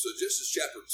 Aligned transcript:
So 0.00 0.16
Genesis 0.16 0.48
chapter 0.48 0.80
2, 0.80 0.88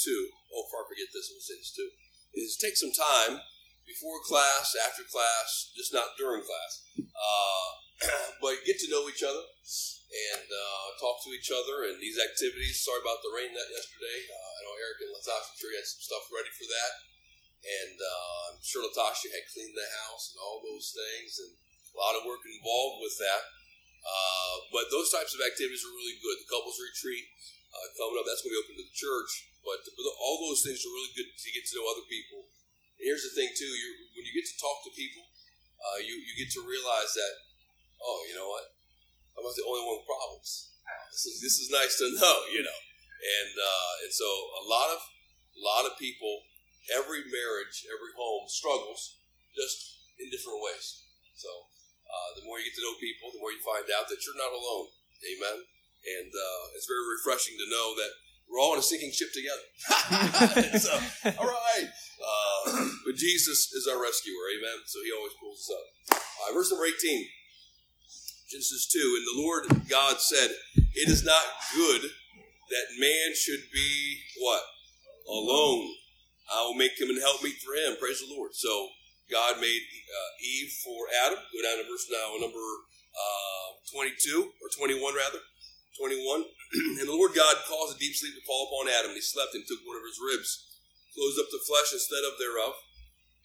oh, 0.51 0.67
I 0.67 0.83
forget 0.83 1.07
this, 1.15 1.31
going 1.31 1.39
say 1.39 1.55
this 1.55 1.71
too, 1.71 1.87
is 2.35 2.59
take 2.59 2.75
some 2.75 2.91
time 2.91 3.39
before 3.87 4.19
class, 4.19 4.75
after 4.83 5.07
class, 5.07 5.71
just 5.79 5.95
not 5.95 6.19
during 6.19 6.43
class, 6.43 6.83
uh, 6.99 7.69
but 8.43 8.67
get 8.67 8.75
to 8.83 8.91
know 8.91 9.07
each 9.07 9.23
other 9.23 9.39
and 9.39 10.43
uh, 10.43 10.87
talk 10.99 11.23
to 11.23 11.31
each 11.31 11.47
other 11.55 11.87
and 11.87 12.03
these 12.03 12.19
activities. 12.19 12.83
Sorry 12.83 12.99
about 12.99 13.23
the 13.23 13.31
rain 13.31 13.55
that 13.55 13.71
yesterday. 13.71 14.27
Uh, 14.27 14.51
I 14.59 14.59
know 14.67 14.75
Eric 14.75 14.99
and 15.07 15.15
Latasha 15.15 15.55
sure 15.55 15.71
had 15.71 15.87
some 15.87 16.03
stuff 16.03 16.27
ready 16.27 16.51
for 16.51 16.67
that. 16.67 16.93
And 17.63 17.95
uh, 17.95 18.39
I'm 18.51 18.59
sure 18.59 18.83
Latasha 18.83 19.31
had 19.31 19.47
cleaned 19.55 19.79
the 19.79 19.87
house 20.03 20.35
and 20.35 20.43
all 20.43 20.59
those 20.59 20.91
things 20.91 21.47
and 21.47 21.55
a 21.55 21.95
lot 21.95 22.19
of 22.19 22.27
work 22.27 22.43
involved 22.43 23.07
with 23.07 23.15
that. 23.23 23.55
Uh, 24.03 24.55
but 24.75 24.91
those 24.91 25.15
types 25.15 25.31
of 25.31 25.39
activities 25.39 25.87
are 25.87 25.95
really 25.95 26.19
good. 26.19 26.43
The 26.43 26.51
couples 26.51 26.79
retreat, 26.79 27.23
uh, 27.73 27.87
coming 27.99 28.17
up. 28.19 28.25
That's 28.27 28.41
going 28.43 28.53
to 28.53 28.57
be 28.57 28.63
open 28.63 28.75
to 28.79 28.85
the 28.87 28.95
church. 28.95 29.31
But 29.67 29.83
all 30.23 30.47
those 30.47 30.63
things 30.63 30.79
are 30.87 30.93
really 30.95 31.11
good 31.11 31.27
to 31.27 31.49
get 31.51 31.67
to 31.67 31.73
know 31.75 31.91
other 31.91 32.07
people. 32.07 32.47
And 32.97 33.03
here's 33.03 33.27
the 33.27 33.35
thing, 33.35 33.51
too: 33.51 33.67
when 34.15 34.23
you 34.23 34.31
get 34.31 34.47
to 34.47 34.57
talk 34.57 34.79
to 34.87 34.91
people, 34.95 35.27
uh, 35.83 35.99
you 35.99 36.15
you 36.15 36.33
get 36.39 36.49
to 36.55 36.63
realize 36.63 37.11
that, 37.13 37.33
oh, 37.99 38.23
you 38.31 38.33
know 38.33 38.47
what? 38.47 38.65
I'm 39.35 39.43
not 39.43 39.53
the 39.53 39.67
only 39.67 39.83
one 39.83 39.99
with 40.01 40.09
problems. 40.09 40.71
This 41.11 41.23
is 41.27 41.35
this 41.43 41.57
is 41.59 41.67
nice 41.67 41.99
to 41.99 42.07
know, 42.15 42.37
you 42.55 42.63
know. 42.63 42.79
And 43.17 43.53
uh, 43.59 43.93
and 44.07 44.11
so 44.13 44.25
a 44.25 44.65
lot 44.71 44.87
of 44.95 44.99
a 45.03 45.61
lot 45.61 45.83
of 45.83 45.99
people, 45.99 46.47
every 46.95 47.27
marriage, 47.27 47.83
every 47.91 48.15
home 48.15 48.47
struggles 48.47 49.19
just 49.51 50.07
in 50.17 50.31
different 50.31 50.63
ways. 50.63 51.03
So 51.35 51.51
uh, 52.07 52.29
the 52.39 52.45
more 52.47 52.57
you 52.57 52.71
get 52.71 52.79
to 52.79 52.85
know 52.87 52.95
people, 52.97 53.35
the 53.35 53.41
more 53.43 53.51
you 53.51 53.61
find 53.61 53.85
out 53.93 54.07
that 54.09 54.23
you're 54.23 54.39
not 54.39 54.55
alone. 54.55 54.95
Amen 55.27 55.76
and 56.07 56.31
uh, 56.31 56.75
it's 56.75 56.87
very 56.87 57.03
refreshing 57.03 57.59
to 57.59 57.67
know 57.67 57.95
that 57.99 58.11
we're 58.47 58.59
all 58.63 58.73
in 58.73 58.79
a 58.79 58.83
sinking 58.83 59.11
ship 59.11 59.29
together. 59.35 60.79
so, 60.79 60.93
all 61.35 61.51
right. 61.51 61.89
Uh, 62.17 62.87
but 63.05 63.15
Jesus 63.15 63.71
is 63.73 63.87
our 63.91 64.01
rescuer, 64.01 64.47
amen. 64.55 64.87
So 64.87 64.99
he 65.03 65.11
always 65.11 65.35
pulls 65.39 65.67
us 65.67 65.69
up. 65.75 65.85
Uh, 66.15 66.53
verse 66.53 66.71
number 66.71 66.85
18, 66.85 67.27
Genesis 68.49 68.87
2. 68.87 68.99
And 68.99 69.25
the 69.27 69.41
Lord 69.41 69.89
God 69.89 70.19
said, 70.19 70.51
It 70.75 71.09
is 71.09 71.23
not 71.23 71.43
good 71.75 72.09
that 72.69 72.99
man 72.99 73.35
should 73.35 73.63
be 73.73 74.19
what? 74.39 74.63
Alone. 75.27 75.87
I 76.47 76.63
will 76.63 76.75
make 76.75 76.99
him 76.99 77.09
and 77.09 77.19
help 77.19 77.43
meet 77.43 77.59
for 77.59 77.75
him. 77.75 77.97
Praise 77.99 78.23
the 78.23 78.33
Lord. 78.33 78.55
So 78.55 78.87
God 79.29 79.59
made 79.59 79.83
uh, 79.83 80.31
Eve 80.39 80.71
for 80.83 81.07
Adam. 81.25 81.39
Go 81.51 81.59
down 81.63 81.83
to 81.83 81.89
verse 81.91 82.07
now, 82.07 82.39
number 82.39 82.63
uh, 83.11 83.67
22, 83.91 84.51
or 84.63 84.69
21 84.71 85.15
rather. 85.15 85.39
21. 85.97 86.45
and 87.01 87.07
the 87.09 87.17
Lord 87.17 87.33
God 87.33 87.57
caused 87.65 87.97
a 87.97 87.99
deep 87.99 88.13
sleep 88.13 88.37
to 88.37 88.45
fall 88.45 88.69
upon 88.69 88.87
Adam, 88.87 89.11
and 89.11 89.19
he 89.19 89.25
slept 89.25 89.57
and 89.57 89.65
took 89.65 89.81
one 89.83 89.97
of 89.97 90.05
his 90.05 90.21
ribs, 90.21 90.77
closed 91.17 91.41
up 91.41 91.49
the 91.49 91.63
flesh 91.65 91.91
instead 91.91 92.21
of 92.23 92.37
thereof. 92.37 92.77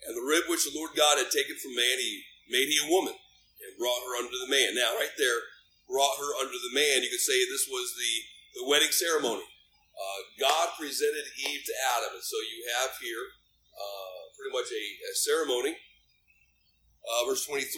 And 0.04 0.12
the 0.12 0.26
rib 0.26 0.50
which 0.50 0.68
the 0.68 0.76
Lord 0.76 0.92
God 0.92 1.16
had 1.16 1.32
taken 1.32 1.56
from 1.56 1.78
man, 1.78 1.96
he 1.96 2.22
made 2.50 2.68
he 2.68 2.76
a 2.82 2.92
woman, 2.92 3.14
and 3.14 3.80
brought 3.80 4.04
her 4.04 4.18
unto 4.20 4.36
the 4.36 4.50
man. 4.50 4.76
Now, 4.76 4.98
right 4.98 5.14
there, 5.16 5.40
brought 5.88 6.20
her 6.20 6.32
under 6.40 6.58
the 6.58 6.74
man, 6.74 7.04
you 7.04 7.10
could 7.10 7.22
say 7.22 7.36
this 7.46 7.68
was 7.70 7.94
the, 7.94 8.12
the 8.60 8.66
wedding 8.68 8.92
ceremony. 8.92 9.46
Uh, 9.92 10.20
God 10.40 10.74
presented 10.74 11.24
Eve 11.36 11.62
to 11.68 11.74
Adam, 11.96 12.16
and 12.18 12.24
so 12.24 12.36
you 12.42 12.64
have 12.80 12.96
here 12.98 13.24
uh, 13.76 14.20
pretty 14.34 14.52
much 14.52 14.68
a, 14.72 14.84
a 15.06 15.14
ceremony. 15.14 15.76
Uh, 17.02 17.28
verse 17.28 17.46
23 17.46 17.68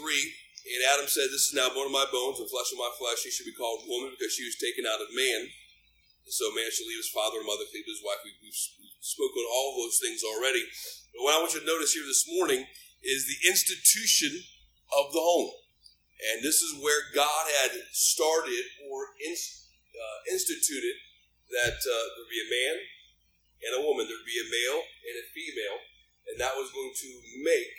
and 0.64 0.80
Adam 0.96 1.04
said, 1.04 1.28
This 1.28 1.52
is 1.52 1.56
now 1.56 1.68
bone 1.68 1.92
of 1.92 1.94
my 1.94 2.08
bones 2.08 2.40
and 2.40 2.48
flesh 2.48 2.72
of 2.72 2.80
my 2.80 2.88
flesh. 2.96 3.20
She 3.20 3.28
should 3.28 3.44
be 3.44 3.52
called 3.52 3.84
woman 3.84 4.16
because 4.16 4.32
she 4.32 4.48
was 4.48 4.56
taken 4.56 4.88
out 4.88 5.04
of 5.04 5.12
man. 5.12 5.44
And 5.44 6.32
so 6.32 6.48
man 6.56 6.72
shall 6.72 6.88
leave 6.88 7.04
his 7.04 7.12
father 7.12 7.44
and 7.44 7.48
mother, 7.48 7.68
cleave 7.68 7.84
his 7.84 8.00
wife. 8.00 8.24
We've, 8.24 8.40
we've 8.40 8.62
spoken 9.04 9.44
all 9.44 9.76
those 9.76 10.00
things 10.00 10.24
already. 10.24 10.64
But 11.12 11.28
what 11.28 11.36
I 11.36 11.40
want 11.44 11.52
you 11.52 11.60
to 11.60 11.68
notice 11.68 11.92
here 11.92 12.08
this 12.08 12.24
morning 12.24 12.64
is 13.04 13.28
the 13.28 13.44
institution 13.44 14.32
of 14.96 15.12
the 15.12 15.20
home. 15.20 15.52
And 16.32 16.40
this 16.40 16.64
is 16.64 16.80
where 16.80 17.12
God 17.12 17.44
had 17.60 17.76
started 17.92 18.64
or 18.88 19.12
in, 19.20 19.36
uh, 19.36 20.18
instituted 20.32 20.96
that 21.52 21.76
uh, 21.76 22.04
there'd 22.16 22.32
be 22.32 22.40
a 22.40 22.48
man 22.48 22.76
and 23.68 23.72
a 23.76 23.84
woman, 23.84 24.08
there'd 24.08 24.24
be 24.24 24.40
a 24.40 24.48
male 24.48 24.80
and 24.80 25.14
a 25.20 25.26
female, 25.36 25.78
and 26.32 26.40
that 26.40 26.56
was 26.56 26.72
going 26.72 26.96
to 26.96 27.10
make 27.44 27.76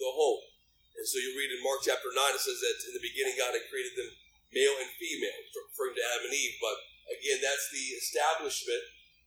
the 0.00 0.08
home. 0.08 0.53
And 0.94 1.06
so 1.06 1.18
you 1.18 1.34
read 1.34 1.50
in 1.50 1.60
Mark 1.60 1.82
chapter 1.82 2.08
9, 2.08 2.16
it 2.38 2.42
says 2.42 2.60
that 2.62 2.86
in 2.86 2.94
the 2.94 3.02
beginning 3.02 3.34
God 3.34 3.52
had 3.52 3.66
created 3.66 3.98
them 3.98 4.10
male 4.54 4.78
and 4.78 4.90
female, 4.94 5.40
referring 5.74 5.98
to 5.98 6.06
Adam 6.14 6.30
and 6.30 6.36
Eve. 6.38 6.54
But 6.62 6.78
again, 7.10 7.42
that's 7.42 7.66
the 7.74 7.98
establishment 7.98 8.84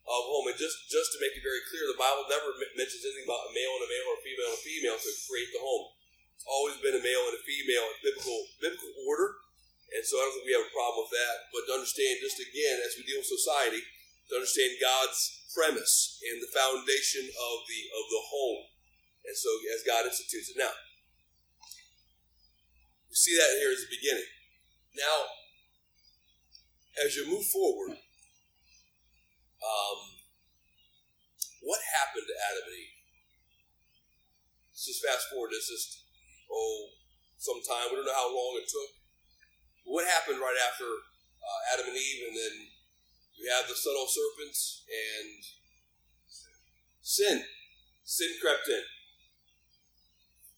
of 0.07 0.22
home. 0.31 0.47
And 0.47 0.55
just, 0.55 0.88
just 0.88 1.11
to 1.13 1.19
make 1.19 1.35
it 1.35 1.44
very 1.44 1.59
clear, 1.67 1.83
the 1.83 2.00
Bible 2.00 2.23
never 2.31 2.55
mentions 2.79 3.03
anything 3.03 3.28
about 3.28 3.51
a 3.51 3.55
male 3.55 3.73
and 3.75 3.85
a 3.85 3.91
male 3.91 4.07
or 4.07 4.17
a 4.17 4.23
female 4.23 4.50
and 4.55 4.59
a 4.59 4.63
female 4.63 4.97
to 4.97 5.11
create 5.28 5.51
the 5.51 5.59
home. 5.59 5.91
It's 6.39 6.47
always 6.47 6.79
been 6.79 6.95
a 6.95 7.03
male 7.03 7.28
and 7.28 7.35
a 7.35 7.44
female 7.44 7.85
in 7.91 7.95
biblical, 7.99 8.39
biblical 8.63 8.94
order. 9.03 9.35
And 9.91 10.03
so 10.03 10.19
I 10.19 10.28
don't 10.28 10.35
think 10.39 10.47
we 10.47 10.55
have 10.55 10.67
a 10.67 10.75
problem 10.75 11.03
with 11.03 11.16
that. 11.16 11.35
But 11.51 11.67
to 11.67 11.75
understand, 11.84 12.23
just 12.23 12.39
again, 12.39 12.79
as 12.79 12.95
we 12.95 13.03
deal 13.03 13.19
with 13.19 13.28
society, 13.28 13.84
to 14.31 14.39
understand 14.39 14.79
God's 14.79 15.47
premise 15.55 16.19
and 16.28 16.44
the 16.44 16.51
foundation 16.51 17.28
of 17.28 17.55
the 17.67 17.81
of 17.95 18.05
the 18.11 18.23
home. 18.28 18.61
And 19.28 19.35
so 19.35 19.49
as 19.72 19.84
God 19.88 20.07
institutes 20.07 20.51
it. 20.51 20.59
Now, 20.59 20.72
see 23.17 23.33
that 23.33 23.57
here 23.57 23.73
as 23.73 23.81
the 23.81 23.89
beginning. 23.89 24.29
Now, 24.94 25.25
as 27.01 27.17
you 27.17 27.25
move 27.25 27.50
forward, 27.50 27.97
um, 27.97 30.00
what 31.66 31.81
happened 31.97 32.29
to 32.29 32.38
Adam 32.38 32.69
and 32.69 32.78
Eve? 32.78 32.94
Let's 34.69 34.85
just 34.85 35.01
fast 35.01 35.33
forward. 35.33 35.50
This 35.50 35.66
just 35.66 36.05
oh, 36.45 36.94
some 37.41 37.57
time. 37.66 37.89
We 37.89 37.97
don't 37.97 38.05
know 38.05 38.13
how 38.13 38.29
long 38.29 38.61
it 38.61 38.69
took. 38.69 39.01
What 39.89 40.05
happened 40.05 40.38
right 40.38 40.61
after 40.69 40.85
uh, 40.85 41.73
Adam 41.73 41.89
and 41.89 41.97
Eve, 41.97 42.22
and 42.29 42.38
then 42.38 42.69
you 43.34 43.49
have 43.49 43.66
the 43.66 43.73
subtle 43.73 44.05
serpents 44.05 44.85
and 44.85 45.41
sin. 47.01 47.41
Sin 48.05 48.29
crept 48.41 48.69
in. 48.69 48.97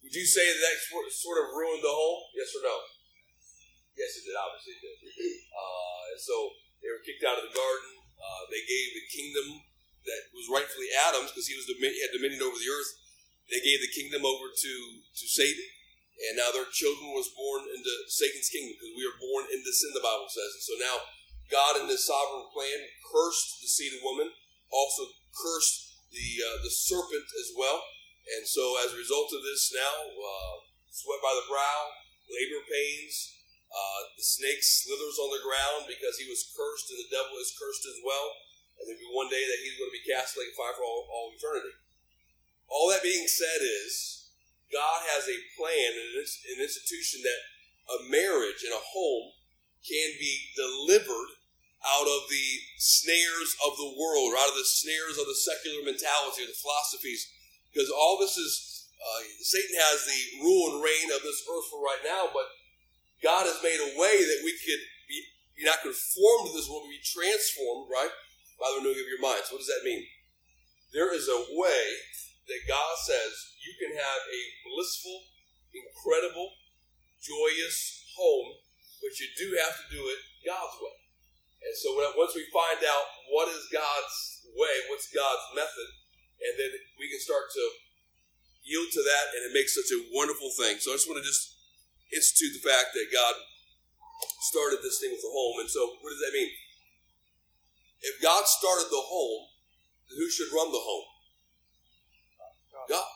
Would 0.10 0.18
you 0.18 0.26
say 0.26 0.42
that 0.42 0.58
that 0.58 0.82
sort 1.14 1.38
of 1.38 1.54
ruined 1.54 1.86
the 1.86 1.94
home? 1.94 2.34
Yes 2.34 2.50
or 2.58 2.66
no? 2.66 2.82
Yes, 3.94 4.18
it 4.18 4.26
did. 4.26 4.34
Obviously, 4.34 4.74
it 4.74 4.82
did. 4.82 4.98
Uh, 5.54 6.02
and 6.10 6.18
so 6.18 6.34
they 6.82 6.90
were 6.90 7.06
kicked 7.06 7.22
out 7.22 7.38
of 7.38 7.46
the 7.46 7.54
garden. 7.54 7.94
Uh, 8.18 8.44
they 8.50 8.66
gave 8.66 8.98
the 8.98 9.06
kingdom 9.06 9.70
that 10.10 10.34
was 10.34 10.50
rightfully 10.50 10.90
Adam's 11.06 11.30
because 11.30 11.46
he 11.46 11.54
was 11.54 11.70
he 11.70 12.02
had 12.02 12.10
dominion 12.10 12.42
over 12.42 12.58
the 12.58 12.74
earth. 12.74 12.90
They 13.54 13.62
gave 13.62 13.86
the 13.86 13.94
kingdom 13.94 14.26
over 14.26 14.50
to 14.50 14.74
to 15.14 15.26
Satan, 15.30 15.70
and 16.26 16.42
now 16.42 16.50
their 16.58 16.66
children 16.74 17.14
was 17.14 17.30
born 17.38 17.70
into 17.70 17.94
Satan's 18.10 18.50
kingdom 18.50 18.82
because 18.82 18.98
we 18.98 19.06
are 19.06 19.22
born 19.22 19.46
into 19.54 19.70
sin. 19.70 19.94
The 19.94 20.02
Bible 20.02 20.26
says, 20.34 20.58
and 20.58 20.66
so 20.66 20.74
now 20.82 20.96
God, 21.54 21.78
in 21.78 21.86
His 21.86 22.02
sovereign 22.10 22.50
plan, 22.50 22.82
cursed 23.14 23.62
the 23.62 23.70
seed 23.70 23.94
of 23.94 24.02
woman, 24.02 24.34
also 24.74 25.06
cursed 25.38 26.02
the 26.10 26.42
uh, 26.42 26.66
the 26.66 26.74
serpent 26.74 27.30
as 27.38 27.54
well. 27.54 27.86
And 28.38 28.46
so, 28.46 28.78
as 28.86 28.94
a 28.94 29.02
result 29.02 29.34
of 29.34 29.42
this, 29.42 29.74
now 29.74 29.96
uh, 30.06 30.56
sweat 30.90 31.22
by 31.22 31.34
the 31.34 31.50
brow, 31.50 31.80
labor 32.30 32.62
pains. 32.66 33.36
Uh, 33.70 34.02
the 34.18 34.26
snake 34.26 34.66
slithers 34.66 35.22
on 35.22 35.30
the 35.30 35.46
ground 35.46 35.86
because 35.86 36.18
he 36.18 36.26
was 36.26 36.50
cursed, 36.58 36.90
and 36.90 36.98
the 36.98 37.14
devil 37.14 37.38
is 37.38 37.54
cursed 37.54 37.86
as 37.86 38.02
well. 38.02 38.34
And 38.82 38.90
there'll 38.90 38.98
be 38.98 39.14
one 39.14 39.30
day 39.30 39.46
that 39.46 39.62
he's 39.62 39.78
going 39.78 39.94
to 39.94 40.00
be 40.02 40.10
cast 40.10 40.34
like 40.34 40.50
fire 40.58 40.74
for 40.74 40.82
all, 40.82 41.06
all 41.06 41.30
eternity. 41.38 41.78
All 42.66 42.90
that 42.90 43.06
being 43.06 43.30
said 43.30 43.62
is, 43.62 44.26
God 44.74 45.06
has 45.14 45.30
a 45.30 45.46
plan 45.54 45.98
and 45.98 46.10
an 46.18 46.62
institution 46.66 47.22
that 47.22 47.42
a 47.90 47.98
marriage 48.10 48.66
and 48.66 48.74
a 48.74 48.82
home 48.82 49.38
can 49.86 50.18
be 50.18 50.50
delivered 50.58 51.38
out 51.82 52.06
of 52.06 52.30
the 52.30 52.48
snares 52.78 53.54
of 53.66 53.78
the 53.78 53.94
world, 53.98 54.34
or 54.34 54.38
out 54.38 54.50
of 54.50 54.60
the 54.60 54.68
snares 54.68 55.18
of 55.18 55.26
the 55.26 55.38
secular 55.38 55.86
mentality 55.86 56.44
or 56.46 56.50
the 56.50 56.58
philosophies 56.58 57.30
because 57.72 57.90
all 57.90 58.18
this 58.20 58.38
is, 58.38 58.90
uh, 58.98 59.22
Satan 59.42 59.76
has 59.78 60.06
the 60.06 60.44
rule 60.44 60.76
and 60.76 60.84
reign 60.84 61.08
of 61.14 61.22
this 61.22 61.42
earth 61.46 61.68
for 61.70 61.82
right 61.82 62.04
now, 62.04 62.30
but 62.34 62.50
God 63.22 63.46
has 63.46 63.60
made 63.62 63.80
a 63.80 63.96
way 64.00 64.16
that 64.24 64.42
we 64.44 64.54
could 64.58 64.84
be, 65.08 65.20
be 65.56 65.64
not 65.68 65.84
conformed 65.84 66.50
to 66.50 66.56
this 66.56 66.68
world, 66.68 66.88
but 66.88 66.96
be 66.96 67.04
transformed, 67.04 67.92
right? 67.92 68.12
By 68.60 68.68
the 68.72 68.84
renewing 68.84 69.00
of 69.00 69.12
your 69.12 69.24
minds. 69.24 69.52
What 69.52 69.60
does 69.60 69.72
that 69.72 69.88
mean? 69.88 70.04
There 70.92 71.14
is 71.14 71.30
a 71.30 71.46
way 71.54 71.86
that 72.50 72.66
God 72.66 72.94
says 73.06 73.32
you 73.62 73.78
can 73.78 73.94
have 73.94 74.22
a 74.26 74.42
blissful, 74.66 75.22
incredible, 75.70 76.50
joyous 77.22 78.10
home, 78.18 78.58
but 79.04 79.14
you 79.22 79.28
do 79.38 79.54
have 79.62 79.78
to 79.78 79.86
do 79.94 80.02
it 80.10 80.20
God's 80.48 80.76
way. 80.82 80.98
And 81.62 81.76
so 81.76 81.94
once 82.16 82.34
we 82.34 82.48
find 82.56 82.80
out 82.88 83.06
what 83.30 83.52
is 83.52 83.68
God's 83.70 84.18
way, 84.56 84.76
what's 84.90 85.12
God's 85.12 85.46
method, 85.54 85.90
and 86.40 86.54
then 86.56 86.72
we 86.96 87.12
can 87.12 87.20
start 87.20 87.52
to 87.52 87.64
yield 88.64 88.90
to 88.96 89.02
that, 89.04 89.26
and 89.36 89.42
it 89.50 89.54
makes 89.56 89.76
such 89.76 89.92
a 89.92 90.00
wonderful 90.16 90.52
thing. 90.56 90.80
So 90.80 90.92
I 90.92 91.00
just 91.00 91.08
want 91.08 91.20
to 91.20 91.28
just 91.28 91.60
institute 92.12 92.56
the 92.60 92.64
fact 92.64 92.96
that 92.96 93.12
God 93.12 93.36
started 94.52 94.80
this 94.82 95.00
thing 95.00 95.12
with 95.12 95.24
a 95.24 95.32
home. 95.32 95.64
And 95.64 95.70
so, 95.70 96.00
what 96.00 96.12
does 96.12 96.24
that 96.24 96.36
mean? 96.36 96.52
If 98.00 98.24
God 98.24 98.48
started 98.48 98.88
the 98.88 99.04
home, 99.04 99.52
who 100.16 100.28
should 100.32 100.50
run 100.56 100.72
the 100.72 100.80
home? 100.80 101.08
God. 102.88 103.12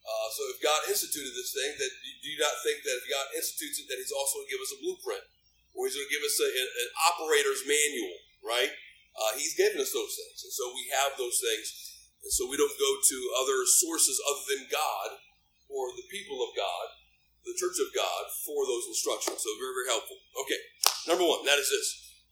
Uh, 0.00 0.28
so 0.32 0.42
if 0.52 0.58
God 0.60 0.80
instituted 0.90 1.32
this 1.32 1.54
thing, 1.54 1.70
that 1.76 1.92
do 2.22 2.26
you 2.28 2.40
not 2.40 2.54
think 2.66 2.82
that 2.82 2.98
if 3.00 3.06
God 3.08 3.26
institutes 3.36 3.78
it, 3.80 3.86
that 3.88 3.98
He's 4.00 4.14
also 4.14 4.42
going 4.42 4.48
to 4.48 4.52
give 4.52 4.64
us 4.64 4.74
a 4.76 4.80
blueprint, 4.80 5.24
or 5.72 5.86
He's 5.86 5.96
going 5.96 6.08
to 6.08 6.14
give 6.14 6.24
us 6.24 6.36
a, 6.40 6.48
an 6.50 6.90
operator's 7.08 7.62
manual, 7.64 8.16
right? 8.44 8.72
Uh, 9.20 9.34
he's 9.36 9.58
given 9.58 9.82
us 9.82 9.90
those 9.90 10.14
things, 10.14 10.46
and 10.46 10.54
so 10.54 10.70
we 10.70 10.86
have 10.94 11.18
those 11.18 11.36
things, 11.42 11.89
and 12.22 12.32
so 12.32 12.48
we 12.48 12.60
don't 12.60 12.76
go 12.76 12.92
to 13.00 13.18
other 13.40 13.64
sources 13.64 14.20
other 14.20 14.44
than 14.48 14.68
God 14.68 15.20
or 15.70 15.94
the 15.96 16.06
people 16.12 16.44
of 16.44 16.52
God, 16.52 16.86
the 17.46 17.56
Church 17.56 17.80
of 17.80 17.94
God, 17.96 18.28
for 18.44 18.66
those 18.68 18.90
instructions. 18.90 19.40
So 19.40 19.50
very, 19.56 19.72
very 19.72 19.90
helpful. 19.90 20.18
Okay, 20.44 20.60
number 21.08 21.24
one, 21.24 21.46
that 21.48 21.56
is 21.56 21.70
this 21.72 21.88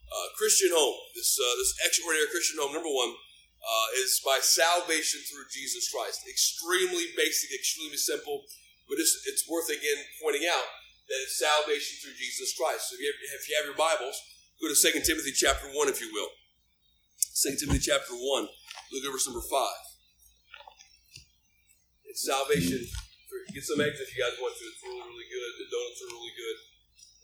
uh, 0.09 0.29
Christian 0.37 0.71
home. 0.73 0.99
This 1.17 1.39
uh, 1.41 1.55
this 1.57 1.73
extraordinary 1.87 2.29
Christian 2.29 2.61
home. 2.61 2.77
Number 2.77 2.93
one, 2.93 3.17
uh, 3.63 3.89
is 4.01 4.23
by 4.23 4.39
salvation 4.41 5.21
through 5.27 5.51
Jesus 5.51 5.91
Christ. 5.91 6.25
Extremely 6.29 7.11
basic, 7.17 7.51
extremely 7.53 7.99
simple, 7.99 8.47
but 8.89 8.99
it's, 8.99 9.13
it's 9.27 9.45
worth 9.49 9.69
again 9.69 9.99
pointing 10.23 10.47
out 10.47 10.67
that 11.09 11.19
it's 11.25 11.41
salvation 11.41 11.99
through 12.01 12.17
Jesus 12.17 12.55
Christ. 12.55 12.89
So 12.89 12.97
if 12.97 13.01
you 13.01 13.09
have, 13.11 13.19
if 13.41 13.45
you 13.49 13.55
have 13.59 13.69
your 13.69 13.79
Bibles, 13.79 14.17
go 14.61 14.69
to 14.69 14.77
2 14.77 15.05
Timothy 15.05 15.33
chapter 15.33 15.69
1, 15.69 15.89
if 15.89 16.01
you 16.01 16.13
will. 16.13 16.29
2 17.39 17.55
Timothy 17.55 17.79
chapter 17.79 18.19
1, 18.19 18.51
look 18.91 19.05
at 19.07 19.13
verse 19.15 19.31
number 19.31 19.47
5. 19.47 19.47
It's 22.11 22.27
salvation. 22.27 22.83
Get 23.55 23.63
some 23.63 23.79
eggs 23.79 24.03
if 24.03 24.11
you 24.11 24.19
guys 24.19 24.35
want 24.43 24.59
to. 24.59 24.65
It's 24.67 24.83
really, 24.83 25.07
really 25.07 25.31
good. 25.31 25.51
The 25.55 25.71
donuts 25.71 26.03
are 26.03 26.13
really 26.19 26.35
good. 26.35 26.59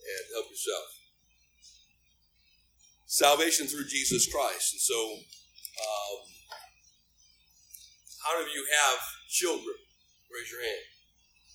And 0.06 0.22
help 0.38 0.46
yourself. 0.54 0.86
Salvation 3.10 3.66
through 3.66 3.90
Jesus 3.90 4.30
Christ. 4.30 4.78
And 4.78 4.82
so 4.86 4.98
um, 5.82 6.18
how 8.22 8.38
many 8.38 8.46
of 8.46 8.54
you 8.54 8.62
have 8.70 9.02
children? 9.26 9.74
Raise 10.30 10.46
your 10.46 10.62
hand. 10.62 10.86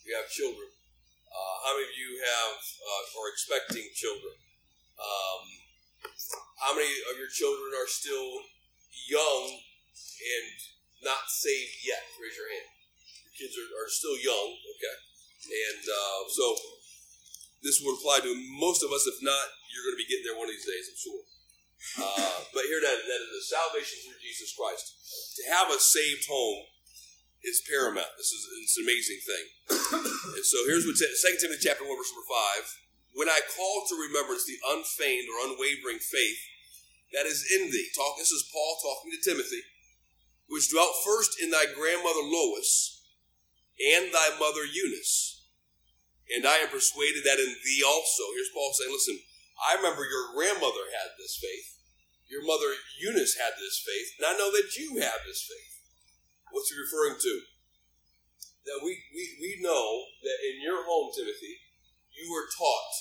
You 0.03 0.19
have 0.19 0.27
children. 0.35 0.67
Uh, 1.31 1.55
how 1.63 1.79
many 1.79 1.87
of 1.87 1.95
you 1.95 2.11
have 2.27 2.59
uh, 2.59 3.19
are 3.23 3.29
expecting 3.31 3.87
children? 3.95 4.35
Um, 4.99 5.43
how 6.59 6.75
many 6.75 6.91
of 7.11 7.15
your 7.15 7.31
children 7.31 7.71
are 7.75 7.87
still 7.87 8.43
young 9.07 9.43
and 9.55 10.47
not 11.03 11.31
saved 11.31 11.79
yet? 11.87 12.03
Raise 12.19 12.35
your 12.35 12.51
hand. 12.51 12.69
Your 13.23 13.35
kids 13.35 13.55
are, 13.55 13.69
are 13.79 13.89
still 13.89 14.17
young, 14.19 14.47
okay? 14.75 14.97
And 15.47 15.83
uh, 15.87 16.21
so 16.27 16.45
this 17.63 17.79
will 17.79 17.95
apply 17.95 18.23
to 18.27 18.31
most 18.59 18.83
of 18.83 18.91
us. 18.91 19.07
If 19.07 19.23
not, 19.23 19.45
you're 19.71 19.87
going 19.87 19.95
to 19.95 20.03
be 20.03 20.09
getting 20.11 20.27
there 20.27 20.35
one 20.35 20.51
of 20.51 20.55
these 20.55 20.67
days, 20.67 20.85
I'm 20.91 20.99
sure. 20.99 21.23
Uh, 22.03 22.43
but 22.51 22.67
here 22.67 22.83
that, 22.83 22.97
that 23.07 23.21
is 23.23 23.31
the 23.39 23.45
salvation 23.55 24.03
through 24.03 24.19
Jesus 24.19 24.51
Christ. 24.51 24.99
To 25.39 25.41
have 25.55 25.71
a 25.71 25.79
saved 25.79 26.27
home 26.27 26.67
is 27.43 27.63
paramount. 27.63 28.11
This 28.19 28.35
is 28.35 28.43
it's 28.67 28.75
an 28.75 28.83
amazing 28.83 29.21
thing. 29.23 29.45
and 30.35 30.43
so 30.43 30.59
here's 30.67 30.83
what 30.83 30.99
2 30.99 31.07
Timothy 31.39 31.63
chapter 31.63 31.87
1, 31.87 31.95
verse 31.95 32.11
number 32.11 32.27
5. 32.27 32.88
When 33.13 33.29
I 33.29 33.41
call 33.55 33.85
to 33.89 33.95
remembrance 33.95 34.45
the 34.45 34.61
unfeigned 34.69 35.27
or 35.27 35.49
unwavering 35.49 35.99
faith 35.99 36.39
that 37.13 37.25
is 37.25 37.45
in 37.49 37.71
thee. 37.71 37.89
Talk, 37.95 38.17
this 38.17 38.31
is 38.31 38.49
Paul 38.53 38.77
talking 38.81 39.11
to 39.11 39.21
Timothy, 39.21 39.61
which 40.47 40.69
dwelt 40.69 40.93
first 41.05 41.41
in 41.41 41.49
thy 41.49 41.65
grandmother 41.73 42.21
Lois 42.21 43.01
and 43.79 44.13
thy 44.13 44.37
mother 44.37 44.65
Eunice. 44.65 45.41
And 46.29 46.45
I 46.45 46.61
am 46.61 46.69
persuaded 46.69 47.25
that 47.25 47.41
in 47.41 47.49
thee 47.65 47.81
also. 47.81 48.23
Here's 48.37 48.53
Paul 48.53 48.69
saying, 48.73 48.93
listen, 48.93 49.17
I 49.57 49.75
remember 49.81 50.05
your 50.05 50.29
grandmother 50.37 50.85
had 50.93 51.17
this 51.17 51.41
faith. 51.41 51.81
Your 52.29 52.45
mother 52.45 52.69
Eunice 53.01 53.41
had 53.41 53.57
this 53.57 53.81
faith. 53.81 54.21
And 54.21 54.29
I 54.29 54.37
know 54.37 54.53
that 54.53 54.77
you 54.77 55.01
have 55.01 55.25
this 55.25 55.41
faith. 55.41 55.81
What's 56.53 56.69
he 56.69 56.77
referring 56.77 57.17
to? 57.17 57.33
That 58.69 58.85
we, 58.85 59.01
we, 59.09 59.23
we 59.41 59.51
know 59.65 60.05
that 60.21 60.37
in 60.45 60.61
your 60.61 60.85
home, 60.85 61.09
Timothy, 61.09 61.58
you 62.29 62.37
were 62.37 62.53
taught 62.53 62.93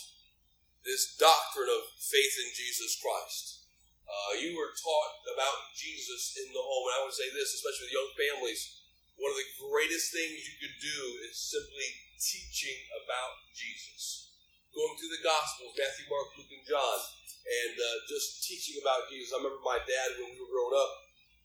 this 0.89 1.21
doctrine 1.21 1.69
of 1.69 1.85
faith 2.01 2.35
in 2.41 2.49
Jesus 2.57 2.97
Christ. 2.97 3.69
Uh, 4.09 4.41
you 4.41 4.57
were 4.57 4.73
taught 4.73 5.21
about 5.37 5.69
Jesus 5.77 6.33
in 6.41 6.49
the 6.49 6.65
home. 6.65 6.89
And 6.89 6.97
I 6.97 7.05
would 7.05 7.13
say 7.13 7.29
this, 7.29 7.53
especially 7.61 7.93
with 7.93 7.99
young 8.01 8.13
families, 8.17 8.89
one 9.21 9.29
of 9.29 9.37
the 9.37 9.53
greatest 9.69 10.17
things 10.17 10.49
you 10.49 10.57
could 10.65 10.81
do 10.81 11.01
is 11.29 11.37
simply 11.37 11.93
teaching 12.17 12.81
about 13.05 13.53
Jesus 13.53 14.33
going 14.73 14.97
through 14.97 15.13
the 15.13 15.27
Gospels, 15.27 15.77
Matthew, 15.77 16.09
Mark, 16.09 16.33
Luke, 16.41 16.55
and 16.55 16.65
John, 16.65 16.99
and 17.45 17.75
uh, 17.77 17.99
just 18.09 18.49
teaching 18.49 18.81
about 18.81 19.13
Jesus. 19.13 19.37
I 19.37 19.45
remember 19.45 19.61
my 19.61 19.81
dad 19.85 20.17
when 20.17 20.33
we 20.33 20.41
were 20.41 20.49
growing 20.49 20.77
up, 20.77 20.93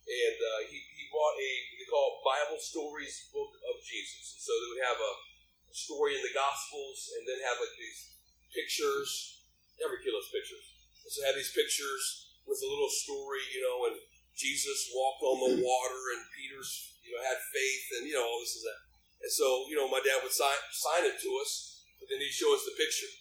and 0.07 0.37
uh, 0.39 0.59
he, 0.71 0.77
he 0.79 1.03
bought 1.11 1.35
a, 1.35 1.51
they 1.79 1.87
call 1.91 2.15
it 2.15 2.23
Bible 2.23 2.61
Stories 2.63 3.27
Book 3.33 3.51
of 3.73 3.75
Jesus. 3.83 4.37
And 4.37 4.41
so 4.43 4.51
they 4.55 4.69
would 4.71 4.85
have 4.87 5.01
a, 5.01 5.11
a 5.11 5.32
story 5.73 6.13
in 6.13 6.23
the 6.23 6.31
Gospels, 6.37 7.11
and 7.17 7.25
then 7.25 7.41
have 7.43 7.57
like 7.57 7.75
these 7.75 8.15
pictures. 8.53 9.41
Every 9.81 9.99
kid 10.05 10.13
loves 10.13 10.29
pictures. 10.29 10.63
And 11.03 11.11
so 11.11 11.25
have 11.25 11.35
these 11.35 11.51
pictures 11.51 12.29
with 12.45 12.61
a 12.61 12.69
little 12.69 12.91
story, 12.91 13.41
you 13.51 13.65
know, 13.65 13.89
and 13.89 13.97
Jesus 14.37 14.93
walked 14.93 15.25
on 15.25 15.37
the 15.49 15.53
water, 15.65 16.01
and 16.15 16.21
Peter's, 16.37 16.95
you 17.01 17.11
know, 17.11 17.21
had 17.25 17.41
faith, 17.51 17.85
and, 17.99 18.03
you 18.07 18.15
know, 18.15 18.23
all 18.23 18.39
this 18.39 18.55
and 18.61 18.69
that. 18.69 18.81
And 19.27 19.31
so, 19.33 19.67
you 19.67 19.75
know, 19.75 19.89
my 19.89 20.03
dad 20.03 20.21
would 20.21 20.35
sign, 20.35 20.59
sign 20.71 21.03
it 21.07 21.17
to 21.19 21.29
us, 21.41 21.83
but 21.99 22.07
then 22.11 22.19
he'd 22.19 22.35
show 22.35 22.51
us 22.53 22.67
the 22.67 22.75
picture 22.75 23.11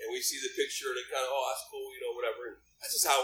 and 0.00 0.08
we 0.08 0.20
see 0.24 0.40
the 0.40 0.52
picture 0.56 0.92
and 0.92 1.00
it 1.00 1.12
kind 1.12 1.24
of, 1.24 1.32
oh, 1.32 1.44
that's 1.52 1.68
cool, 1.68 1.88
you 1.92 2.00
know, 2.00 2.16
whatever. 2.16 2.48
And 2.48 2.56
that's 2.80 2.96
just 2.96 3.08
how 3.08 3.20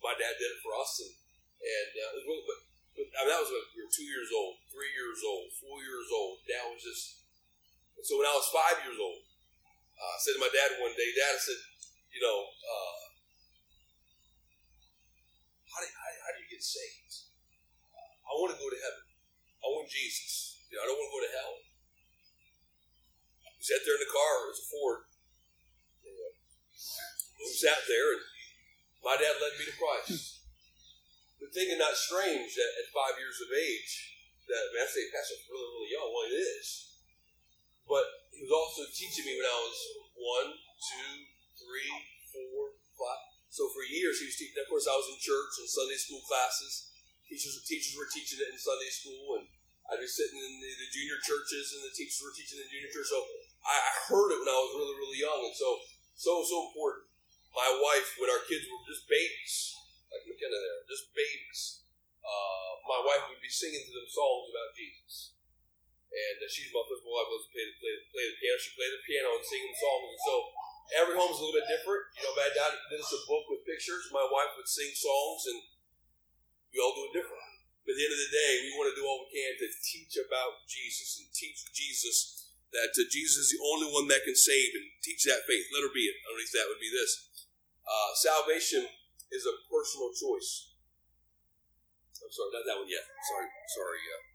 my 0.00 0.16
dad 0.16 0.40
did 0.40 0.48
it 0.56 0.60
for 0.64 0.72
us. 0.80 0.92
And, 1.04 1.12
and 1.60 1.90
uh, 1.92 2.12
but, 2.24 2.40
but 2.48 2.58
I 2.96 3.20
mean, 3.24 3.32
that 3.32 3.44
was 3.44 3.52
when 3.52 3.64
we 3.76 3.84
were 3.84 3.92
two 3.92 4.08
years 4.08 4.32
old, 4.32 4.56
three 4.72 4.92
years 4.96 5.20
old, 5.20 5.52
four 5.60 5.84
years 5.84 6.08
old. 6.08 6.40
Dad 6.48 6.64
was 6.72 6.80
just, 6.80 7.25
so 8.06 8.14
when 8.14 8.30
I 8.30 8.38
was 8.38 8.46
five 8.54 8.78
years 8.86 8.94
old, 9.02 9.18
uh, 9.98 10.14
I 10.14 10.18
said 10.22 10.38
to 10.38 10.42
my 10.46 10.52
dad 10.54 10.78
one 10.78 10.94
day, 10.94 11.10
Dad, 11.10 11.34
I 11.34 11.42
said, 11.42 11.58
you 12.14 12.22
know, 12.22 12.38
uh, 12.46 12.98
how, 15.66 15.82
do, 15.82 15.90
how, 15.90 16.10
how 16.22 16.30
do 16.30 16.38
you 16.38 16.46
get 16.46 16.62
saved? 16.62 17.26
Uh, 17.90 18.30
I 18.30 18.32
want 18.38 18.54
to 18.54 18.62
go 18.62 18.70
to 18.70 18.78
heaven. 18.78 19.02
I 19.58 19.66
want 19.74 19.90
Jesus. 19.90 20.62
You 20.70 20.78
know, 20.78 20.86
I 20.86 20.86
don't 20.86 20.94
want 21.02 21.10
to 21.10 21.16
go 21.18 21.24
to 21.26 21.34
hell. 21.34 21.54
We 23.58 23.62
sat 23.66 23.82
there 23.82 23.98
in 23.98 24.04
the 24.06 24.14
car. 24.14 24.34
It 24.46 24.54
was 24.54 24.62
a 24.62 24.68
Ford 24.70 25.02
who 27.42 27.46
sat 27.50 27.82
there, 27.90 28.08
and 28.14 28.22
my 29.02 29.18
dad 29.18 29.34
led 29.42 29.58
me 29.58 29.66
to 29.66 29.74
Christ. 29.74 30.46
But 31.42 31.50
thinking 31.52 31.82
not 31.82 31.98
strange 31.98 32.54
that 32.54 32.72
at 32.80 32.94
five 32.94 33.18
years 33.18 33.42
of 33.42 33.50
age, 33.50 33.92
that 34.46 34.62
I, 34.62 34.70
mean, 34.72 34.82
I 34.82 34.88
say 34.88 35.10
Pastor 35.10 35.42
really, 35.50 35.70
really 35.74 35.90
young. 35.90 36.08
Well, 36.14 36.30
it 36.30 36.38
is. 36.38 36.95
But 37.86 38.04
he 38.34 38.42
was 38.42 38.52
also 38.52 38.84
teaching 38.92 39.24
me 39.24 39.38
when 39.38 39.48
I 39.48 39.58
was 39.62 39.78
one, 40.18 40.50
two, 40.58 41.12
three, 41.56 41.94
four, 42.34 42.74
five. 42.98 43.22
So 43.48 43.70
for 43.72 43.86
years 43.86 44.20
he 44.20 44.28
was 44.28 44.36
teaching. 44.36 44.58
Of 44.58 44.68
course, 44.68 44.90
I 44.90 44.98
was 44.98 45.08
in 45.08 45.18
church 45.22 45.52
and 45.62 45.70
Sunday 45.70 45.96
school 45.96 46.20
classes. 46.26 46.92
Teachers, 47.24 47.56
teachers 47.66 47.94
were 47.96 48.10
teaching 48.10 48.38
it 48.38 48.54
in 48.54 48.58
Sunday 48.58 48.92
school, 48.92 49.42
and 49.42 49.50
I'd 49.90 50.02
be 50.02 50.06
sitting 50.06 50.38
in 50.38 50.52
the, 50.62 50.70
the 50.78 50.88
junior 50.94 51.18
churches, 51.26 51.74
and 51.74 51.82
the 51.82 51.94
teachers 51.94 52.22
were 52.22 52.34
teaching 52.34 52.62
in 52.62 52.70
junior 52.70 52.90
church. 52.92 53.10
So 53.10 53.18
I, 53.66 53.74
I 53.74 53.92
heard 54.06 54.30
it 54.30 54.38
when 54.38 54.50
I 54.50 54.58
was 54.62 54.72
really, 54.78 54.96
really 54.98 55.20
young, 55.22 55.40
and 55.42 55.56
so 55.56 55.82
so 56.14 56.42
so 56.46 56.70
important 56.70 57.06
my 57.56 57.72
wife, 57.80 58.20
when 58.20 58.28
our 58.28 58.44
kids 58.44 58.68
were 58.68 58.84
just 58.84 59.08
babies, 59.08 59.72
like 60.12 60.28
McKenna 60.28 60.60
there, 60.60 60.84
just 60.92 61.08
babies, 61.16 61.88
uh, 62.20 62.70
my 62.84 63.00
wife 63.00 63.32
would 63.32 63.40
be 63.40 63.48
singing 63.48 63.80
to 63.80 63.92
them 63.96 64.08
songs 64.12 64.52
about 64.52 64.76
Jesus. 64.76 65.35
And 66.06 66.36
uh, 66.40 66.48
she's 66.48 66.72
my 66.72 66.80
physical 66.86 67.12
wife, 67.12 67.28
I 67.28 67.34
was 67.34 67.50
play, 67.50 67.66
play, 67.82 67.94
play 68.14 68.24
the 68.30 68.36
piano. 68.40 68.56
She 68.56 68.72
played 68.78 68.94
the 68.94 69.04
piano 69.04 69.30
and 69.36 69.44
singing 69.44 69.76
songs. 69.76 70.06
And 70.14 70.22
so 70.22 70.34
every 71.02 71.16
home's 71.18 71.36
a 71.36 71.42
little 71.44 71.58
bit 71.58 71.68
different. 71.68 72.02
You 72.16 72.22
know, 72.24 72.34
my 72.38 72.50
dad 72.54 72.72
did 72.88 73.02
us 73.02 73.12
a 73.12 73.26
book 73.26 73.44
with 73.50 73.66
pictures. 73.66 74.08
My 74.14 74.24
wife 74.24 74.54
would 74.56 74.70
sing 74.70 74.94
songs, 74.94 75.42
and 75.50 75.58
we 76.72 76.78
all 76.80 76.94
do 76.94 77.10
it 77.10 77.16
different. 77.20 77.46
But 77.84 77.94
at 77.94 77.96
the 77.98 78.06
end 78.06 78.16
of 78.18 78.22
the 78.22 78.34
day, 78.34 78.52
we 78.66 78.74
want 78.74 78.90
to 78.90 78.98
do 78.98 79.06
all 79.06 79.22
we 79.26 79.30
can 79.30 79.52
to 79.62 79.68
teach 79.82 80.14
about 80.18 80.66
Jesus 80.66 81.22
and 81.22 81.30
teach 81.30 81.62
Jesus 81.70 82.50
that 82.74 82.90
uh, 82.90 83.06
Jesus 83.06 83.46
is 83.46 83.50
the 83.54 83.62
only 83.62 83.88
one 83.88 84.10
that 84.10 84.26
can 84.26 84.34
save 84.34 84.74
and 84.74 84.86
teach 85.00 85.22
that 85.30 85.46
faith. 85.46 85.70
Let 85.70 85.86
her 85.86 85.94
be 85.94 86.10
it. 86.10 86.18
Underneath 86.26 86.54
that 86.58 86.66
would 86.66 86.82
be 86.82 86.90
this. 86.90 87.46
Uh, 87.86 88.10
salvation 88.18 88.90
is 89.30 89.46
a 89.46 89.54
personal 89.70 90.10
choice. 90.10 90.74
I'm 92.18 92.32
sorry, 92.34 92.50
not 92.58 92.66
that 92.66 92.78
one 92.82 92.90
yet. 92.90 93.06
Sorry, 93.06 93.46
sorry. 93.70 94.02
Uh, 94.02 94.25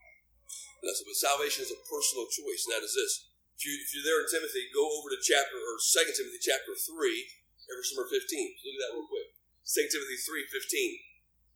that's, 0.82 1.06
but 1.06 1.14
salvation 1.14 1.62
is 1.62 1.74
a 1.74 1.86
personal 1.86 2.26
choice, 2.26 2.66
and 2.66 2.74
that 2.74 2.86
is 2.86 2.98
this. 2.98 3.30
If, 3.58 3.70
you, 3.70 3.78
you're 3.94 4.08
there 4.08 4.22
in 4.26 4.30
Timothy, 4.34 4.74
go 4.74 4.82
over 4.82 5.14
to 5.14 5.22
chapter 5.22 5.54
or 5.54 5.78
Second 5.78 6.18
Timothy 6.18 6.42
chapter 6.42 6.74
three, 6.74 7.30
verse 7.70 7.94
number 7.94 8.10
fifteen. 8.10 8.58
Look 8.66 8.78
at 8.78 8.82
that 8.90 8.96
real 8.98 9.06
quick. 9.06 9.38
Second 9.62 9.94
Timothy 9.94 10.18
three 10.18 10.46
fifteen. 10.50 10.98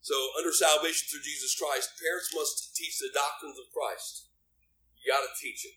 So, 0.05 0.13
under 0.37 0.53
salvation 0.53 1.09
through 1.09 1.25
Jesus 1.25 1.57
Christ, 1.57 1.97
parents 1.97 2.29
must 2.29 2.77
teach 2.77 3.01
the 3.01 3.09
doctrines 3.09 3.57
of 3.57 3.73
Christ. 3.73 4.29
You 5.01 5.09
got 5.09 5.25
to 5.25 5.33
teach 5.41 5.65
it. 5.65 5.73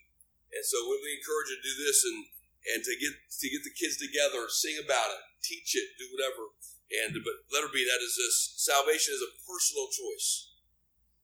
And 0.52 0.60
so, 0.60 0.84
we 0.84 1.00
encourage 1.16 1.48
you 1.48 1.56
to 1.56 1.64
do 1.64 1.76
this 1.80 2.04
and 2.04 2.28
and 2.76 2.80
to 2.84 2.92
get 3.00 3.16
to 3.16 3.46
get 3.48 3.64
the 3.64 3.72
kids 3.72 3.96
together, 3.96 4.44
sing 4.52 4.76
about 4.76 5.16
it, 5.16 5.24
teach 5.40 5.72
it, 5.72 5.96
do 5.96 6.12
whatever. 6.12 6.52
And 6.92 7.16
but 7.24 7.48
let 7.48 7.64
letter 7.64 7.72
B, 7.72 7.84
that 7.88 8.04
is 8.04 8.20
this: 8.20 8.60
salvation 8.60 9.16
is 9.16 9.24
a 9.24 9.32
personal 9.48 9.88
choice. 9.88 10.47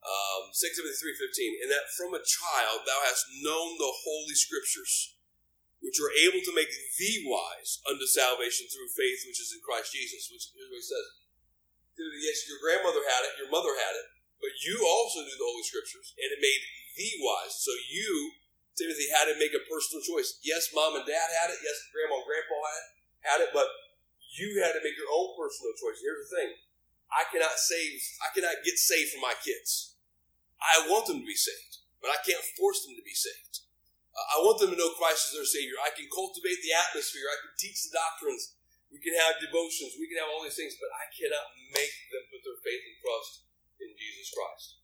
Um, 0.04 0.52
6 0.52 0.76
Timothy 0.76 1.00
three 1.00 1.16
fifteen, 1.16 1.56
and 1.64 1.72
that 1.72 1.88
from 1.96 2.12
a 2.12 2.20
child 2.20 2.84
thou 2.84 3.00
hast 3.08 3.24
known 3.40 3.80
the 3.80 3.88
holy 4.04 4.36
scriptures, 4.36 5.16
which 5.80 5.96
are 5.96 6.12
able 6.12 6.44
to 6.44 6.52
make 6.52 6.68
thee 7.00 7.24
wise 7.24 7.80
unto 7.88 8.04
salvation 8.04 8.68
through 8.68 8.92
faith 8.92 9.24
which 9.24 9.40
is 9.40 9.56
in 9.56 9.64
Christ 9.64 9.96
Jesus. 9.96 10.28
Which 10.28 10.52
here's 10.52 10.68
what 10.68 10.76
he 10.76 10.84
says: 10.84 11.06
Yes, 12.20 12.44
your 12.44 12.60
grandmother 12.60 13.00
had 13.00 13.24
it, 13.24 13.40
your 13.40 13.48
mother 13.48 13.72
had 13.72 13.96
it, 13.96 14.08
but 14.44 14.52
you 14.60 14.84
also 14.84 15.24
knew 15.24 15.40
the 15.40 15.48
holy 15.48 15.64
scriptures, 15.64 16.12
and 16.20 16.28
it 16.36 16.44
made 16.44 16.62
thee 17.00 17.16
wise. 17.24 17.56
So 17.56 17.72
you, 17.88 18.36
Timothy, 18.76 19.08
had 19.08 19.32
to 19.32 19.40
make 19.40 19.56
a 19.56 19.64
personal 19.64 20.04
choice. 20.04 20.36
Yes, 20.44 20.68
mom 20.76 21.00
and 21.00 21.08
dad 21.08 21.32
had 21.32 21.48
it. 21.48 21.64
Yes, 21.64 21.80
grandma 21.88 22.20
and 22.20 22.28
grandpa 22.28 22.60
had 22.60 22.76
it, 22.76 22.92
had 23.24 23.40
it, 23.48 23.50
but 23.56 23.72
you 24.36 24.60
had 24.60 24.76
to 24.76 24.84
make 24.84 25.00
your 25.00 25.08
own 25.08 25.32
personal 25.32 25.72
choice. 25.80 26.04
Here's 26.04 26.28
the 26.28 26.32
thing 26.36 26.50
I 27.08 27.24
cannot 27.30 27.56
save, 27.56 28.04
I 28.20 28.28
cannot 28.36 28.60
get 28.68 28.76
saved 28.76 29.16
for 29.16 29.24
my 29.24 29.32
kids. 29.40 29.93
I 30.64 30.88
want 30.88 31.04
them 31.04 31.20
to 31.20 31.28
be 31.28 31.36
saved, 31.36 31.84
but 32.00 32.08
I 32.08 32.18
can't 32.24 32.40
force 32.56 32.82
them 32.88 32.96
to 32.96 33.04
be 33.04 33.12
saved. 33.12 33.68
Uh, 34.16 34.40
I 34.40 34.46
want 34.46 34.62
them 34.62 34.72
to 34.72 34.78
know 34.78 34.96
Christ 34.96 35.28
as 35.28 35.36
their 35.36 35.48
Savior. 35.48 35.76
I 35.82 35.92
can 35.92 36.08
cultivate 36.08 36.64
the 36.64 36.72
atmosphere, 36.72 37.28
I 37.28 37.38
can 37.44 37.52
teach 37.60 37.84
the 37.84 37.92
doctrines, 37.92 38.56
we 38.88 39.02
can 39.02 39.12
have 39.20 39.42
devotions, 39.42 39.98
we 39.98 40.08
can 40.08 40.22
have 40.22 40.30
all 40.30 40.46
these 40.46 40.56
things, 40.56 40.78
but 40.78 40.88
I 40.94 41.10
cannot 41.12 41.52
make 41.74 41.94
them 42.08 42.24
put 42.30 42.40
their 42.46 42.60
faith 42.62 42.80
and 42.80 42.96
trust 43.02 43.44
in 43.82 43.90
Jesus 43.92 44.30
Christ. 44.32 44.80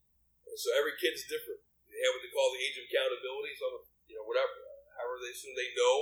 And 0.50 0.58
so 0.58 0.74
every 0.74 0.98
kid's 0.98 1.24
different. 1.30 1.62
They 1.86 2.02
have 2.02 2.14
what 2.18 2.22
they 2.26 2.34
call 2.34 2.50
the 2.50 2.64
age 2.64 2.76
of 2.78 2.86
accountability. 2.90 3.54
Some, 3.54 3.86
you 4.10 4.18
know, 4.18 4.26
whatever, 4.26 4.50
however 4.98 5.22
they 5.22 5.30
assume 5.30 5.54
they 5.54 5.70
know 5.78 5.96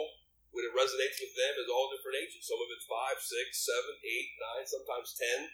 when 0.53 0.65
it 0.65 0.73
resonates 0.73 1.21
with 1.21 1.37
them 1.37 1.55
is 1.61 1.69
all 1.69 1.93
different 1.93 2.17
ages. 2.25 2.49
Some 2.49 2.61
of 2.61 2.69
it's 2.73 2.89
five, 2.89 3.21
six, 3.21 3.69
seven, 3.69 3.95
eight, 4.01 4.31
nine, 4.41 4.65
sometimes 4.65 5.13
ten. 5.17 5.53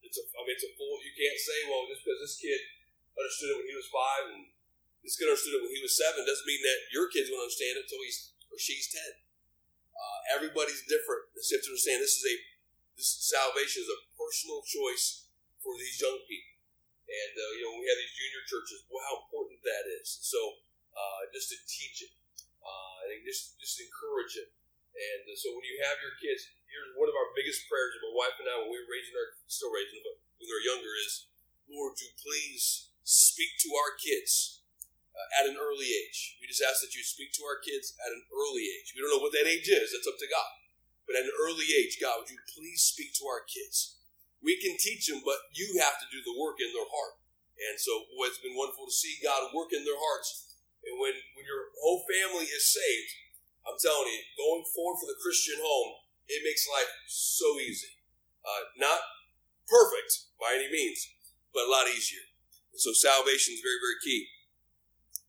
It's 0.00 0.16
a, 0.16 0.24
I 0.24 0.40
mean, 0.46 0.56
it's 0.56 0.64
a 0.64 0.72
full. 0.72 1.04
You 1.04 1.12
can't 1.12 1.36
say, 1.36 1.58
well, 1.68 1.84
just 1.90 2.00
because 2.00 2.20
this 2.22 2.38
kid 2.40 2.60
understood 3.16 3.52
it 3.52 3.58
when 3.58 3.68
he 3.68 3.76
was 3.76 3.88
five 3.88 4.24
and 4.32 4.52
this 5.06 5.14
kid 5.14 5.30
understood 5.30 5.54
it 5.54 5.62
when 5.62 5.70
he 5.70 5.86
was 5.86 5.94
seven 5.94 6.26
doesn't 6.26 6.50
mean 6.50 6.60
that 6.66 6.90
your 6.90 7.06
kid's 7.06 7.30
to 7.30 7.38
understand 7.38 7.78
it 7.78 7.86
until 7.86 8.02
he's 8.02 8.34
or 8.50 8.58
she's 8.58 8.90
ten. 8.90 9.22
Uh, 9.94 10.18
everybody's 10.34 10.82
different. 10.90 11.30
You 11.30 11.40
have 11.40 11.62
to 11.62 11.70
understand 11.70 12.02
this 12.02 12.18
is 12.18 12.26
a 12.26 12.36
this 12.98 13.10
salvation 13.30 13.86
is 13.86 13.90
a 13.92 14.02
personal 14.18 14.66
choice 14.66 15.30
for 15.62 15.78
these 15.78 16.02
young 16.02 16.18
people. 16.26 16.58
And 17.06 17.32
uh, 17.38 17.52
you 17.54 17.62
know, 17.70 17.78
we 17.78 17.86
have 17.86 18.00
these 18.02 18.18
junior 18.18 18.42
churches, 18.50 18.82
well, 18.90 19.06
how 19.06 19.22
important 19.22 19.62
that 19.62 19.86
is. 20.02 20.10
So 20.26 20.58
uh, 20.90 21.30
just 21.30 21.54
to 21.54 21.58
teach 21.70 22.02
it 22.02 22.12
uh, 22.58 23.06
and 23.06 23.22
just 23.22 23.62
just 23.62 23.78
encourage 23.78 24.34
it. 24.42 24.50
And 24.96 25.22
uh, 25.28 25.38
so 25.38 25.54
when 25.54 25.62
you 25.62 25.78
have 25.86 26.02
your 26.02 26.18
kids, 26.18 26.50
here's 26.66 26.98
one 26.98 27.06
of 27.06 27.14
our 27.14 27.30
biggest 27.38 27.70
prayers 27.70 27.94
my 28.02 28.10
wife 28.10 28.36
and 28.42 28.50
I 28.50 28.58
when 28.58 28.74
we 28.74 28.82
were 28.82 28.90
raising 28.90 29.14
our 29.14 29.38
still 29.46 29.70
raising 29.70 30.02
them, 30.02 30.10
but 30.10 30.18
when 30.42 30.50
they're 30.50 30.66
younger 30.66 30.92
is, 30.98 31.30
Lord, 31.70 31.94
you 32.02 32.10
please 32.18 32.95
speak 33.06 33.54
to 33.62 33.70
our 33.70 33.94
kids 33.94 34.66
uh, 35.14 35.28
at 35.38 35.46
an 35.46 35.54
early 35.54 35.94
age. 35.94 36.34
We 36.42 36.50
just 36.50 36.64
ask 36.66 36.82
that 36.82 36.98
you 36.98 37.06
speak 37.06 37.30
to 37.38 37.46
our 37.46 37.62
kids 37.62 37.94
at 38.02 38.10
an 38.10 38.26
early 38.34 38.66
age. 38.66 38.90
We 38.92 39.00
don't 39.00 39.14
know 39.14 39.22
what 39.22 39.34
that 39.38 39.46
age 39.46 39.70
is. 39.70 39.94
That's 39.94 40.10
up 40.10 40.18
to 40.18 40.26
God. 40.26 40.50
But 41.06 41.22
at 41.22 41.30
an 41.30 41.38
early 41.38 41.70
age, 41.70 42.02
God, 42.02 42.18
would 42.18 42.34
you 42.34 42.42
please 42.50 42.82
speak 42.82 43.14
to 43.22 43.30
our 43.30 43.46
kids? 43.46 44.02
We 44.42 44.58
can 44.58 44.74
teach 44.74 45.06
them, 45.06 45.22
but 45.22 45.38
you 45.54 45.78
have 45.78 46.02
to 46.02 46.10
do 46.10 46.18
the 46.18 46.34
work 46.34 46.58
in 46.58 46.74
their 46.74 46.90
heart. 46.90 47.22
And 47.56 47.78
so, 47.78 48.10
boy, 48.12 48.28
it's 48.28 48.42
been 48.42 48.58
wonderful 48.58 48.90
to 48.90 48.92
see 48.92 49.22
God 49.22 49.54
work 49.54 49.70
in 49.72 49.86
their 49.86 49.96
hearts 49.96 50.46
and 50.86 51.02
when, 51.02 51.14
when 51.34 51.44
your 51.44 51.74
whole 51.82 52.06
family 52.06 52.46
is 52.46 52.70
saved, 52.70 53.10
I'm 53.66 53.78
telling 53.82 54.06
you, 54.06 54.22
going 54.38 54.62
forward 54.70 55.02
for 55.02 55.10
the 55.10 55.18
Christian 55.18 55.58
home, 55.58 55.98
it 56.30 56.46
makes 56.46 56.70
life 56.70 56.90
so 57.10 57.58
easy. 57.58 57.98
Uh, 58.46 58.70
not 58.78 59.02
perfect 59.66 60.30
by 60.38 60.54
any 60.54 60.70
means, 60.70 61.02
but 61.50 61.66
a 61.66 61.70
lot 61.70 61.90
easier. 61.90 62.22
So 62.76 62.92
salvation 62.92 63.56
is 63.56 63.64
very, 63.64 63.80
very 63.80 63.98
key. 64.04 64.28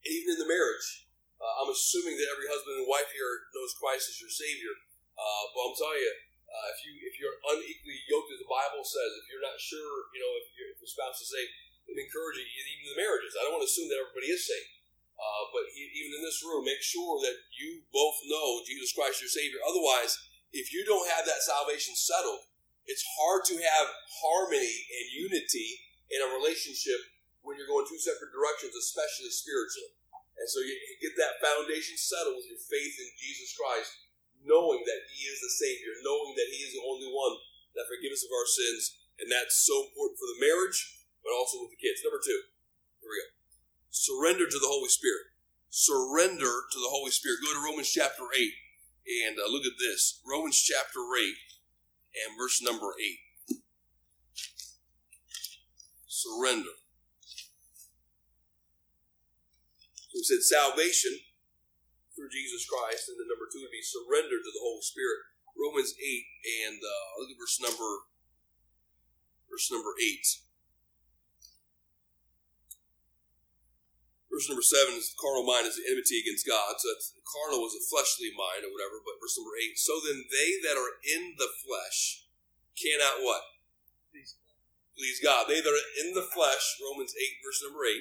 Even 0.08 0.36
in 0.36 0.40
the 0.44 0.52
marriage, 0.52 1.08
uh, 1.40 1.64
I'm 1.64 1.72
assuming 1.72 2.16
that 2.20 2.32
every 2.32 2.48
husband 2.48 2.84
and 2.84 2.88
wife 2.88 3.12
here 3.12 3.52
knows 3.56 3.76
Christ 3.76 4.12
as 4.12 4.20
your 4.20 4.32
Savior. 4.32 4.74
Uh, 5.18 5.44
but 5.56 5.62
I'm 5.68 5.78
telling 5.78 6.04
you, 6.04 6.16
uh, 6.48 6.68
if 6.72 6.80
you 6.88 6.92
if 7.04 7.14
you're 7.20 7.40
unequally 7.44 8.00
yoked, 8.08 8.32
as 8.32 8.40
the 8.40 8.48
Bible 8.48 8.86
says, 8.86 9.10
if 9.20 9.26
you're 9.28 9.44
not 9.44 9.60
sure, 9.60 9.94
you 10.16 10.22
know, 10.24 10.32
if, 10.40 10.46
if 10.76 10.80
the 10.80 10.88
spouse 10.88 11.20
is 11.20 11.28
saved, 11.28 11.52
encourage 11.98 12.38
you, 12.38 12.46
even 12.46 12.88
in 12.88 12.90
the 12.94 13.02
marriages. 13.02 13.34
I 13.34 13.46
don't 13.46 13.58
want 13.58 13.66
to 13.66 13.72
assume 13.72 13.90
that 13.90 14.02
everybody 14.02 14.30
is 14.30 14.46
saved. 14.46 14.78
Uh, 15.18 15.44
but 15.50 15.66
even 15.74 16.14
in 16.14 16.22
this 16.22 16.46
room, 16.46 16.62
make 16.62 16.84
sure 16.84 17.18
that 17.26 17.38
you 17.50 17.82
both 17.90 18.22
know 18.30 18.62
Jesus 18.70 18.94
Christ 18.94 19.18
your 19.18 19.34
Savior. 19.34 19.58
Otherwise, 19.66 20.14
if 20.54 20.70
you 20.70 20.86
don't 20.86 21.10
have 21.10 21.26
that 21.26 21.42
salvation 21.42 21.98
settled, 21.98 22.46
it's 22.86 23.04
hard 23.18 23.42
to 23.50 23.58
have 23.58 23.88
harmony 24.22 24.78
and 24.94 25.06
unity 25.10 25.82
in 26.14 26.22
a 26.22 26.34
relationship 26.38 27.02
when 27.48 27.56
you're 27.56 27.72
going 27.72 27.88
two 27.88 27.96
separate 27.96 28.36
directions, 28.36 28.76
especially 28.76 29.32
spiritually. 29.32 29.96
And 30.36 30.46
so 30.52 30.60
you 30.60 30.76
get 31.00 31.16
that 31.16 31.40
foundation 31.40 31.96
settled 31.96 32.36
with 32.36 32.52
your 32.52 32.60
faith 32.60 32.96
in 33.00 33.10
Jesus 33.16 33.56
Christ, 33.56 34.12
knowing 34.44 34.84
that 34.84 35.08
He 35.08 35.32
is 35.32 35.40
the 35.40 35.50
Savior, 35.56 35.96
knowing 36.04 36.36
that 36.36 36.52
He 36.52 36.60
is 36.68 36.76
the 36.76 36.84
only 36.84 37.08
one 37.08 37.40
that 37.80 37.88
forgives 37.88 38.20
us 38.20 38.28
of 38.28 38.36
our 38.36 38.46
sins. 38.52 39.00
And 39.24 39.32
that's 39.32 39.64
so 39.64 39.88
important 39.88 40.20
for 40.20 40.28
the 40.28 40.44
marriage, 40.44 41.08
but 41.24 41.32
also 41.32 41.64
with 41.64 41.72
the 41.72 41.80
kids. 41.80 42.04
Number 42.04 42.20
two, 42.20 42.52
here 43.00 43.10
we 43.10 43.18
go. 43.24 43.32
Surrender 43.90 44.46
to 44.46 44.60
the 44.60 44.70
Holy 44.70 44.92
Spirit. 44.92 45.32
Surrender 45.72 46.68
to 46.70 46.80
the 46.84 46.92
Holy 46.92 47.16
Spirit. 47.16 47.42
Go 47.42 47.56
to 47.56 47.64
Romans 47.64 47.90
chapter 47.90 48.28
8 48.30 48.44
and 49.26 49.40
uh, 49.40 49.48
look 49.48 49.64
at 49.64 49.80
this. 49.80 50.20
Romans 50.28 50.60
chapter 50.60 51.02
8 51.16 51.32
and 52.28 52.38
verse 52.38 52.60
number 52.60 52.92
8. 52.92 53.64
Surrender. 56.06 56.76
So 60.08 60.20
we 60.20 60.26
said 60.26 60.44
salvation 60.44 61.14
through 62.16 62.34
Jesus 62.34 62.66
Christ, 62.66 63.12
and 63.12 63.20
then 63.20 63.30
number 63.30 63.46
two 63.52 63.62
would 63.62 63.76
be 63.76 63.84
surrender 63.84 64.40
to 64.40 64.52
the 64.52 64.64
Holy 64.64 64.82
Spirit. 64.82 65.22
Romans 65.58 65.94
8 65.98 66.70
and 66.70 66.78
uh, 66.80 67.08
look 67.18 67.34
at 67.34 67.42
verse 67.42 67.58
number 67.58 67.90
verse 69.50 69.68
number 69.74 69.94
8. 69.98 70.48
Verse 74.30 74.54
number 74.54 74.62
seven 74.62 74.94
is 74.94 75.10
the 75.10 75.18
carnal 75.18 75.42
mind 75.42 75.66
is 75.66 75.82
the 75.82 75.90
enmity 75.90 76.22
against 76.22 76.46
God. 76.46 76.78
So 76.78 76.94
that's, 76.94 77.10
carnal 77.26 77.66
was 77.66 77.74
a 77.74 77.82
fleshly 77.82 78.30
mind 78.30 78.62
or 78.62 78.70
whatever. 78.70 79.02
But 79.02 79.18
verse 79.18 79.34
number 79.34 79.58
eight. 79.58 79.82
So 79.82 79.98
then 79.98 80.30
they 80.30 80.62
that 80.62 80.78
are 80.78 81.02
in 81.02 81.34
the 81.42 81.50
flesh 81.66 82.28
cannot 82.78 83.26
what? 83.26 83.42
Please 84.94 85.22
God. 85.22 85.46
They 85.50 85.62
that 85.62 85.70
are 85.74 85.90
in 86.06 86.14
the 86.14 86.26
flesh, 86.26 86.78
Romans 86.82 87.14
8, 87.14 87.46
verse 87.46 87.62
number 87.66 87.86
8. 87.86 87.98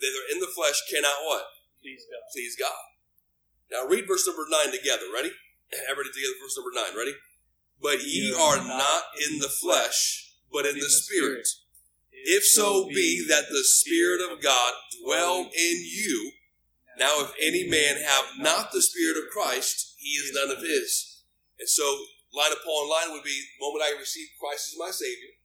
They 0.00 0.08
that 0.08 0.18
are 0.18 0.30
in 0.32 0.40
the 0.40 0.52
flesh 0.52 0.80
cannot 0.90 1.24
what? 1.24 1.44
Please 1.80 2.04
God. 2.10 2.24
Please 2.32 2.56
God. 2.56 2.84
Now 3.70 3.86
read 3.88 4.06
verse 4.06 4.26
number 4.26 4.46
9 4.48 4.72
together. 4.72 5.06
Ready? 5.12 5.32
Everybody 5.90 6.14
together, 6.14 6.36
verse 6.40 6.56
number 6.56 6.74
9. 6.74 6.96
Ready? 6.96 7.16
But 7.80 8.04
ye 8.04 8.32
are 8.32 8.58
not 8.58 9.02
in 9.28 9.38
the 9.38 9.48
flesh, 9.48 10.32
but 10.52 10.64
in 10.64 10.78
the 10.78 10.88
Spirit 10.88 11.46
if 12.26 12.44
so 12.44 12.88
be 12.88 13.24
that 13.28 13.48
the 13.48 13.62
Spirit 13.62 14.20
of 14.20 14.42
God 14.42 14.72
dwell 15.02 15.42
in 15.42 15.76
you. 15.86 16.32
Now, 16.98 17.20
if 17.20 17.32
any 17.40 17.68
man 17.68 18.02
have 18.02 18.24
not 18.38 18.72
the 18.72 18.82
Spirit 18.82 19.16
of 19.16 19.30
Christ, 19.30 19.94
he 19.98 20.10
is 20.18 20.32
none 20.34 20.50
of 20.50 20.62
his. 20.62 21.22
And 21.60 21.68
so, 21.68 21.84
line 22.34 22.52
upon 22.52 22.90
line 22.90 23.12
would 23.12 23.22
be 23.22 23.38
the 23.38 23.64
moment 23.64 23.84
I 23.84 23.98
receive 23.98 24.28
Christ 24.40 24.72
as 24.72 24.78
my 24.78 24.90
Savior, 24.90 25.35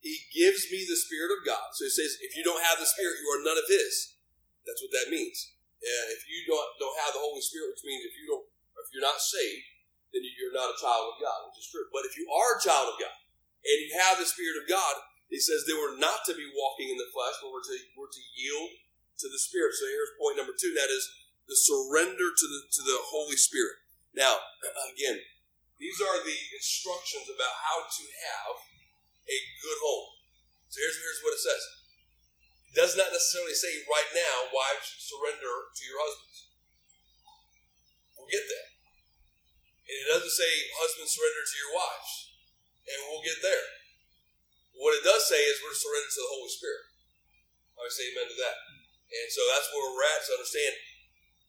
he 0.00 0.16
gives 0.32 0.68
me 0.72 0.84
the 0.88 0.96
Spirit 0.96 1.32
of 1.36 1.44
God. 1.44 1.76
So 1.76 1.84
he 1.84 1.92
says, 1.92 2.16
if 2.24 2.32
you 2.32 2.40
don't 2.40 2.64
have 2.64 2.80
the 2.80 2.88
Spirit, 2.88 3.20
you 3.20 3.28
are 3.36 3.44
none 3.44 3.60
of 3.60 3.68
his. 3.68 4.16
That's 4.64 4.80
what 4.80 4.92
that 4.96 5.12
means. 5.12 5.52
If 5.80 6.28
you 6.28 6.44
don't, 6.48 6.68
don't 6.76 7.00
have 7.04 7.16
the 7.16 7.24
Holy 7.24 7.40
Spirit, 7.40 7.72
which 7.72 7.84
means 7.88 8.04
if 8.04 8.16
you 8.16 8.28
don't, 8.28 8.44
if 8.80 8.88
you're 8.92 9.04
not 9.04 9.20
saved, 9.20 9.64
then 10.12 10.24
you're 10.24 10.56
not 10.56 10.72
a 10.72 10.80
child 10.80 11.16
of 11.16 11.16
God, 11.20 11.48
which 11.48 11.64
is 11.64 11.68
true. 11.68 11.88
But 11.92 12.04
if 12.04 12.16
you 12.16 12.28
are 12.28 12.56
a 12.56 12.62
child 12.64 12.92
of 12.92 13.00
God 13.00 13.16
and 13.64 13.76
you 13.80 13.92
have 14.00 14.20
the 14.20 14.28
Spirit 14.28 14.60
of 14.60 14.68
God, 14.68 14.94
he 15.32 15.38
says 15.38 15.64
they 15.64 15.76
were 15.76 15.96
not 15.96 16.26
to 16.26 16.34
be 16.34 16.48
walking 16.52 16.90
in 16.90 16.98
the 16.98 17.08
flesh, 17.14 17.38
but 17.40 17.54
were 17.54 17.64
to, 17.64 17.76
were 17.94 18.10
to 18.10 18.24
yield 18.34 18.76
to 19.24 19.26
the 19.30 19.40
Spirit. 19.40 19.76
So 19.78 19.86
here's 19.88 20.16
point 20.18 20.36
number 20.36 20.56
two. 20.56 20.74
That 20.74 20.90
is 20.90 21.06
the 21.46 21.56
surrender 21.56 22.28
to 22.34 22.46
the, 22.50 22.60
to 22.66 22.82
the 22.82 22.98
Holy 23.08 23.38
Spirit. 23.38 23.78
Now, 24.12 24.36
again, 24.92 25.22
these 25.78 25.96
are 26.02 26.18
the 26.20 26.38
instructions 26.52 27.30
about 27.30 27.54
how 27.56 27.78
to 27.88 28.04
have 28.04 28.56
a 29.30 29.38
good 29.62 29.78
home. 29.78 30.10
So 30.70 30.82
here's, 30.82 30.98
here's 30.98 31.22
what 31.22 31.38
it 31.38 31.42
says. 31.42 31.62
It 32.70 32.74
does 32.78 32.94
not 32.98 33.14
necessarily 33.14 33.54
say 33.54 33.70
right 33.86 34.10
now, 34.14 34.50
wives, 34.50 34.98
surrender 34.98 35.70
to 35.74 35.82
your 35.86 35.98
husbands. 36.02 36.50
We'll 38.14 38.30
get 38.30 38.46
there. 38.46 38.68
And 39.90 39.96
it 40.06 40.08
doesn't 40.14 40.34
say, 40.34 40.50
husbands, 40.78 41.14
surrender 41.14 41.42
to 41.42 41.56
your 41.58 41.74
wives. 41.74 42.10
And 42.86 42.98
we'll 43.10 43.26
get 43.26 43.42
there. 43.42 43.66
What 44.78 44.94
it 44.94 45.02
does 45.02 45.26
say 45.26 45.38
is 45.38 45.58
we're 45.62 45.74
surrendered 45.74 46.14
to 46.14 46.22
the 46.22 46.34
Holy 46.38 46.50
Spirit. 46.50 46.84
I 47.74 47.86
would 47.86 47.94
say 47.94 48.06
amen 48.14 48.30
to 48.30 48.38
that. 48.38 48.56
And 49.10 49.28
so 49.34 49.42
that's 49.50 49.66
where 49.74 49.90
we're 49.90 50.06
at 50.06 50.22
to 50.30 50.38
understand 50.38 50.74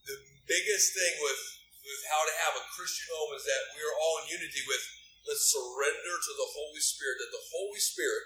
the 0.10 0.18
biggest 0.50 0.98
thing 0.98 1.14
with, 1.22 1.42
with 1.86 2.02
how 2.10 2.26
to 2.26 2.34
have 2.42 2.58
a 2.58 2.66
Christian 2.74 3.06
home 3.14 3.38
is 3.38 3.46
that 3.46 3.78
we 3.78 3.86
are 3.86 3.96
all 4.02 4.26
in 4.26 4.34
unity 4.42 4.66
with 4.66 4.82
let's 5.28 5.50
surrender 5.52 6.14
to 6.18 6.34
the 6.34 6.50
Holy 6.50 6.84
Spirit, 6.84 7.22
that 7.22 7.34
the 7.34 7.48
Holy 7.54 7.82
Spirit 7.82 8.24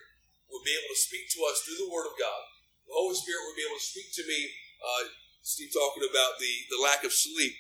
will 0.48 0.64
be 0.64 0.75
able 0.75 0.92
to 0.94 1.00
speak 1.00 1.28
to 1.36 1.44
us 1.50 1.64
through 1.64 1.80
the 1.82 1.92
Word 1.92 2.08
of 2.08 2.16
God. 2.16 2.42
The 2.88 2.96
Holy 2.96 3.18
Spirit 3.18 3.44
will 3.44 3.58
be 3.58 3.66
able 3.66 3.82
to 3.82 3.92
speak 3.92 4.14
to 4.16 4.24
me. 4.28 4.40
Uh, 4.80 5.12
Steve 5.42 5.74
talking 5.74 6.06
about 6.06 6.42
the, 6.42 6.54
the 6.74 6.82
lack 6.82 7.06
of 7.06 7.14
sleep. 7.14 7.54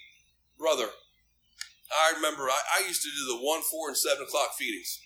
Brother, 0.57 0.89
I 1.91 2.17
remember 2.17 2.49
I, 2.49 2.81
I 2.81 2.87
used 2.87 3.03
to 3.05 3.13
do 3.13 3.23
the 3.35 3.41
1, 3.41 3.45
4, 3.45 3.93
and 3.93 3.97
7 3.97 4.25
o'clock 4.25 4.57
feedings. 4.57 5.01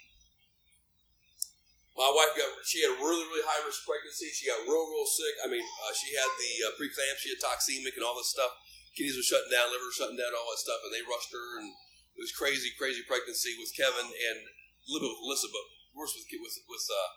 My 2.00 2.08
wife 2.16 2.32
got, 2.40 2.48
she 2.64 2.80
had 2.80 2.96
a 2.96 3.00
really, 3.04 3.28
really 3.28 3.44
high 3.44 3.60
risk 3.68 3.84
pregnancy. 3.84 4.32
She 4.32 4.48
got 4.48 4.64
real, 4.64 4.88
real 4.88 5.04
sick. 5.04 5.36
I 5.44 5.52
mean, 5.52 5.60
uh, 5.60 5.92
she 5.92 6.16
had 6.16 6.32
the 6.40 6.52
uh, 6.64 6.72
preeclampsia, 6.80 7.36
toxemic, 7.44 8.00
and 8.00 8.08
all 8.08 8.16
this 8.16 8.32
stuff. 8.32 8.56
Kidneys 8.96 9.20
were 9.20 9.28
shutting 9.28 9.52
down, 9.52 9.68
liver 9.68 9.84
was 9.84 10.00
shutting 10.00 10.16
down, 10.16 10.32
all 10.32 10.48
that 10.48 10.64
stuff, 10.64 10.80
and 10.88 10.96
they 10.96 11.04
rushed 11.04 11.36
her, 11.36 11.60
and 11.60 11.76
it 12.20 12.28
was 12.28 12.36
crazy, 12.36 12.76
crazy 12.76 13.00
pregnancy 13.08 13.56
with 13.56 13.72
Kevin 13.72 14.04
and 14.04 14.38
a 14.44 14.88
little 14.92 15.08
bit 15.08 15.16
with 15.16 15.40
Alyssa, 15.40 15.48
but 15.48 15.66
worse 15.96 16.12
with 16.12 16.28
with 16.28 16.56
with 16.68 16.86
uh, 16.92 17.12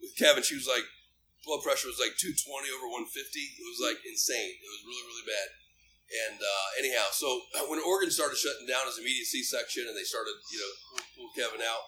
with 0.00 0.16
Kevin. 0.16 0.40
She 0.40 0.56
was 0.56 0.64
like 0.64 0.88
blood 1.44 1.60
pressure 1.60 1.92
was 1.92 2.00
like 2.00 2.16
220 2.16 2.40
over 2.72 2.88
150. 2.88 3.12
It 3.12 3.68
was 3.68 3.84
like 3.84 4.00
insane. 4.08 4.56
It 4.56 4.70
was 4.72 4.82
really, 4.88 5.04
really 5.12 5.28
bad. 5.28 5.48
And 6.10 6.38
uh, 6.40 6.68
anyhow, 6.80 7.06
so 7.12 7.28
when 7.68 7.84
organ 7.84 8.08
started 8.08 8.40
shutting 8.40 8.64
down 8.64 8.88
his 8.88 8.96
immediate 8.96 9.28
C-section, 9.28 9.84
and 9.84 9.94
they 9.94 10.08
started, 10.08 10.34
you 10.50 10.58
know, 10.58 10.72
pull, 10.88 11.04
pull 11.14 11.30
Kevin 11.36 11.60
out, 11.60 11.84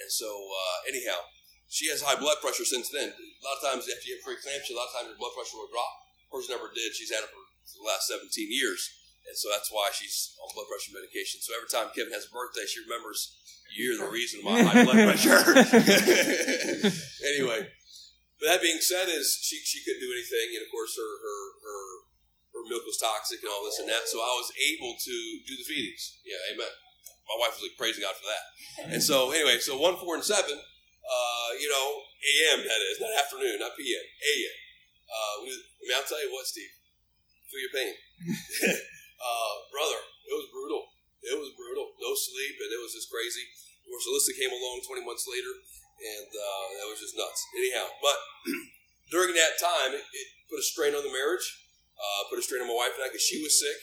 and 0.00 0.08
so 0.08 0.26
uh, 0.26 0.78
anyhow, 0.88 1.20
she 1.68 1.92
has 1.92 2.00
high 2.00 2.16
blood 2.16 2.40
pressure 2.40 2.64
since 2.64 2.88
then. 2.88 3.12
A 3.12 3.42
lot 3.44 3.60
of 3.60 3.64
times 3.68 3.84
after 3.84 4.08
you 4.08 4.16
have 4.16 4.24
preeclampsia, 4.24 4.72
a 4.72 4.80
lot 4.80 4.88
of 4.90 4.94
times 4.96 5.08
your 5.12 5.20
blood 5.20 5.36
pressure 5.36 5.60
will 5.60 5.72
drop. 5.72 5.92
Hers 6.32 6.48
never 6.48 6.72
did. 6.72 6.96
She's 6.96 7.12
had 7.12 7.24
it 7.24 7.32
for 7.32 7.40
the 7.80 7.84
last 7.86 8.08
17 8.08 8.28
years, 8.48 8.80
and 9.28 9.36
so 9.38 9.48
that's 9.50 9.70
why 9.70 9.90
she's 9.92 10.34
on 10.42 10.50
blood 10.54 10.66
pressure 10.68 10.92
medication. 10.94 11.40
So 11.40 11.54
every 11.54 11.70
time 11.70 11.94
Kevin 11.94 12.12
has 12.12 12.26
a 12.26 12.32
birthday, 12.32 12.66
she 12.66 12.82
remembers 12.82 13.38
you're 13.72 13.96
the 13.96 14.12
reason 14.12 14.44
why 14.44 14.62
high 14.62 14.84
blood 14.84 15.00
pressure. 15.08 15.40
anyway, 17.32 17.66
but 18.38 18.46
that 18.50 18.60
being 18.60 18.82
said, 18.82 19.08
is 19.08 19.38
she 19.40 19.62
she 19.64 19.80
couldn't 19.82 20.02
do 20.02 20.12
anything, 20.12 20.58
and 20.58 20.62
of 20.66 20.70
course 20.70 20.94
her 20.98 21.12
her 21.22 21.38
her, 21.62 21.82
her 22.58 22.62
milk 22.68 22.84
was 22.84 23.00
toxic 23.00 23.40
and 23.40 23.50
all 23.50 23.64
this 23.64 23.78
and 23.78 23.88
that. 23.88 24.10
So 24.10 24.20
I 24.20 24.32
was 24.36 24.52
able 24.58 24.94
to 24.98 25.14
do 25.46 25.54
the 25.56 25.66
feedings. 25.66 26.18
Yeah, 26.26 26.40
amen. 26.52 26.72
My 27.30 27.38
wife 27.38 27.56
was 27.56 27.64
like 27.70 27.78
praising 27.78 28.02
God 28.02 28.18
for 28.18 28.26
that. 28.28 28.44
And 28.92 29.02
so 29.02 29.30
anyway, 29.30 29.62
so 29.62 29.78
one, 29.78 29.96
four, 29.96 30.18
and 30.18 30.26
seven 30.26 30.58
uh, 31.02 31.50
you 31.58 31.68
know, 31.68 31.86
AM 32.22 32.60
that 32.62 32.80
is, 32.90 33.00
not 33.02 33.10
afternoon, 33.18 33.58
not 33.58 33.76
PM, 33.76 34.00
AM. 34.00 34.56
Uh, 35.10 35.34
I 35.42 35.82
mean, 35.84 35.96
I'll 35.96 36.06
tell 36.06 36.22
you 36.22 36.32
what, 36.32 36.46
Steve, 36.46 36.72
feel 37.50 37.60
your 37.60 37.74
pain. 37.74 37.94
uh, 39.22 39.54
brother, 39.70 40.00
it 40.26 40.34
was 40.34 40.50
brutal. 40.50 40.82
It 41.22 41.38
was 41.38 41.54
brutal. 41.54 41.94
No 42.02 42.10
sleep, 42.18 42.58
and 42.58 42.70
it 42.74 42.82
was 42.82 42.98
just 42.98 43.06
crazy. 43.06 43.46
Of 43.86 43.94
course, 43.94 44.06
Alyssa 44.10 44.34
came 44.34 44.50
along 44.50 44.82
20 44.82 45.06
months 45.06 45.30
later, 45.30 45.54
and 46.02 46.30
uh, 46.30 46.66
that 46.82 46.86
was 46.90 46.98
just 46.98 47.14
nuts. 47.14 47.40
Anyhow, 47.54 47.86
but 48.02 48.18
during 49.14 49.34
that 49.38 49.58
time, 49.62 49.94
it, 49.94 50.02
it, 50.02 50.28
put 50.50 50.58
a 50.58 50.66
strain 50.66 50.98
on 50.98 51.06
the 51.06 51.14
marriage, 51.14 51.46
uh, 51.94 52.26
put 52.26 52.42
a 52.42 52.44
strain 52.44 52.62
on 52.62 52.70
my 52.70 52.74
wife 52.74 52.98
and 52.98 53.06
I 53.06 53.08
because 53.10 53.22
she 53.22 53.38
was 53.38 53.54
sick. 53.54 53.78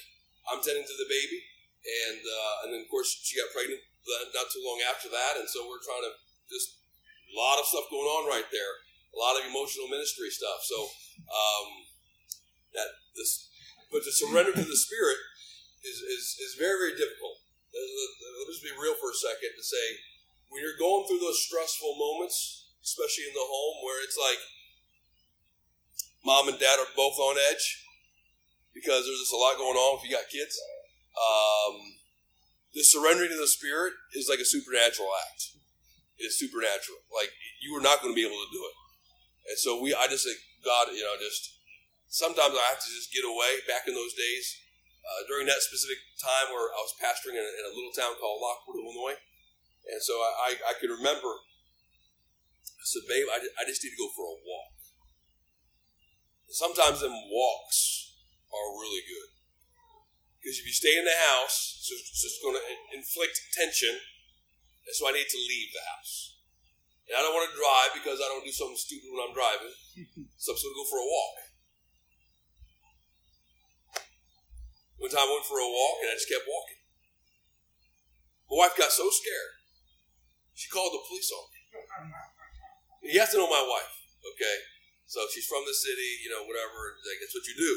I'm 0.52 0.60
tending 0.60 0.84
to 0.84 0.98
the 1.00 1.08
baby, 1.08 1.40
and 1.88 2.20
uh, 2.20 2.56
and 2.66 2.68
then 2.76 2.82
of 2.84 2.90
course 2.92 3.08
she 3.08 3.40
got 3.40 3.54
pregnant 3.56 3.80
not 4.36 4.50
too 4.52 4.64
long 4.66 4.82
after 4.90 5.08
that, 5.14 5.38
and 5.38 5.48
so 5.48 5.68
we're 5.70 5.84
trying 5.84 6.04
to 6.04 6.14
just 6.50 6.82
a 7.30 7.34
lot 7.38 7.62
of 7.62 7.70
stuff 7.70 7.86
going 7.94 8.10
on 8.10 8.26
right 8.28 8.48
there. 8.50 8.74
A 9.14 9.18
lot 9.18 9.38
of 9.38 9.46
emotional 9.46 9.90
ministry 9.90 10.30
stuff. 10.30 10.62
So 10.66 10.78
um, 11.30 11.68
that 12.74 12.90
this, 13.18 13.50
but 13.94 14.06
to 14.06 14.12
surrender 14.14 14.54
to 14.54 14.66
the 14.66 14.78
Spirit 14.78 15.18
is, 15.84 16.00
is, 16.04 16.26
is 16.40 16.54
very 16.60 16.78
very 16.78 16.96
difficult. 16.96 17.40
Let 17.70 18.50
us 18.50 18.60
just 18.60 18.66
be 18.66 18.74
real 18.76 18.98
for 18.98 19.14
a 19.14 19.18
second 19.18 19.54
to 19.56 19.64
say 19.64 19.88
when 20.50 20.66
you're 20.66 20.78
going 20.82 21.06
through 21.06 21.22
those 21.22 21.46
stressful 21.46 21.94
moments, 21.96 22.74
especially 22.82 23.30
in 23.30 23.36
the 23.38 23.46
home 23.46 23.86
where 23.86 24.02
it's 24.04 24.18
like 24.18 24.42
mom 26.26 26.50
and 26.50 26.58
dad 26.58 26.82
are 26.82 26.92
both 26.98 27.18
on 27.22 27.38
edge 27.54 27.86
because 28.74 29.06
there's 29.06 29.22
just 29.22 29.34
a 29.34 29.40
lot 29.40 29.58
going 29.58 29.78
on 29.78 29.98
if 29.98 30.04
you 30.04 30.12
got 30.12 30.28
kids. 30.30 30.58
Um, 31.16 32.00
the 32.74 32.84
surrendering 32.84 33.30
to 33.30 33.38
the 33.38 33.50
Spirit 33.50 33.94
is 34.14 34.30
like 34.30 34.40
a 34.40 34.46
supernatural 34.46 35.10
act 35.30 35.58
It's 36.18 36.38
supernatural. 36.38 37.02
Like 37.10 37.34
you 37.62 37.74
were 37.74 37.82
not 37.82 38.02
going 38.02 38.14
to 38.14 38.18
be 38.18 38.26
able 38.26 38.40
to 38.40 38.52
do 38.54 38.62
it. 38.62 38.76
And 39.50 39.58
so 39.58 39.82
we, 39.82 39.94
I 39.94 40.06
just 40.06 40.26
think 40.26 40.38
God, 40.64 40.94
you 40.94 41.02
know, 41.02 41.18
just 41.18 41.58
sometimes 42.08 42.54
I 42.54 42.66
have 42.70 42.82
to 42.82 42.90
just 42.94 43.14
get 43.14 43.26
away. 43.26 43.66
Back 43.66 43.90
in 43.90 43.98
those 43.98 44.14
days, 44.14 44.46
uh, 45.06 45.22
during 45.28 45.48
that 45.48 45.64
specific 45.64 46.00
time 46.20 46.52
where 46.52 46.70
I 46.72 46.82
was 46.84 46.96
pastoring 47.00 47.40
in 47.40 47.44
a, 47.44 47.52
in 47.60 47.64
a, 47.68 47.74
little 47.74 47.94
town 47.96 48.18
called 48.20 48.44
Lockport, 48.44 48.82
Illinois, 48.82 49.20
and 49.90 50.00
so 50.04 50.14
I, 50.20 50.32
I, 50.32 50.50
I 50.72 50.74
can 50.78 50.92
remember. 50.92 51.32
I 52.64 52.86
said, 52.86 53.06
"Babe, 53.08 53.28
I, 53.28 53.40
I 53.60 53.64
just 53.68 53.84
need 53.84 53.96
to 53.96 54.02
go 54.02 54.12
for 54.14 54.28
a 54.28 54.38
walk." 54.40 54.76
Sometimes 56.50 57.02
them 57.02 57.14
walks 57.30 58.16
are 58.50 58.74
really 58.74 59.06
good 59.06 59.30
because 60.42 60.58
if 60.58 60.66
you 60.66 60.74
stay 60.74 60.98
in 60.98 61.06
the 61.06 61.20
house, 61.30 61.78
it's 61.78 62.24
just 62.26 62.42
going 62.42 62.58
to 62.58 62.66
inflict 62.98 63.38
tension 63.54 63.94
and 64.90 64.98
so 64.98 65.06
I 65.06 65.14
need 65.14 65.30
to 65.30 65.38
leave 65.38 65.70
the 65.70 65.86
house. 65.86 66.42
And 67.06 67.14
I 67.14 67.22
don't 67.22 67.38
want 67.38 67.46
to 67.46 67.54
drive 67.54 67.94
because 67.94 68.18
I 68.18 68.26
don't 68.26 68.42
do 68.42 68.50
something 68.50 68.74
stupid 68.74 69.14
when 69.14 69.22
I'm 69.22 69.38
driving. 69.38 69.70
so 70.42 70.50
I'm 70.50 70.58
just 70.58 70.66
going 70.66 70.74
to 70.74 70.82
go 70.82 70.90
for 70.90 70.98
a 70.98 71.06
walk. 71.06 71.36
One 75.00 75.08
time 75.08 75.26
I 75.26 75.32
went 75.32 75.48
for 75.48 75.64
a 75.64 75.68
walk 75.68 75.96
and 76.04 76.12
I 76.12 76.16
just 76.20 76.28
kept 76.28 76.44
walking. 76.44 76.84
My 78.52 78.68
wife 78.68 78.76
got 78.76 78.92
so 78.92 79.08
scared, 79.08 79.54
she 80.58 80.68
called 80.68 80.92
the 80.92 81.04
police 81.08 81.32
on 81.32 81.46
me. 81.56 81.62
You 83.16 83.24
have 83.24 83.32
to 83.32 83.40
know 83.40 83.48
my 83.48 83.64
wife, 83.64 83.96
okay? 84.36 84.58
So 85.08 85.24
she's 85.32 85.48
from 85.48 85.64
the 85.64 85.74
city, 85.74 86.20
you 86.20 86.30
know, 86.30 86.44
whatever. 86.44 87.00
Like, 87.08 87.24
that's 87.24 87.32
what 87.32 87.48
you 87.48 87.56
do. 87.56 87.74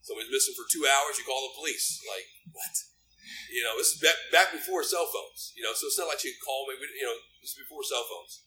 Somebody's 0.00 0.32
missing 0.32 0.54
for 0.54 0.64
two 0.70 0.86
hours, 0.86 1.18
you 1.18 1.26
call 1.26 1.42
the 1.50 1.58
police. 1.58 2.00
Like, 2.06 2.24
what? 2.54 2.74
You 3.50 3.66
know, 3.66 3.74
this 3.76 3.92
is 3.92 3.98
back, 4.00 4.16
back 4.30 4.48
before 4.54 4.86
cell 4.86 5.10
phones. 5.10 5.52
You 5.58 5.66
know, 5.66 5.74
so 5.74 5.90
it's 5.90 5.98
not 5.98 6.08
like 6.08 6.22
she 6.22 6.32
could 6.32 6.46
call 6.46 6.70
me. 6.70 6.78
You 6.78 7.06
know, 7.10 7.18
this 7.42 7.52
is 7.52 7.60
before 7.60 7.84
cell 7.84 8.06
phones, 8.06 8.46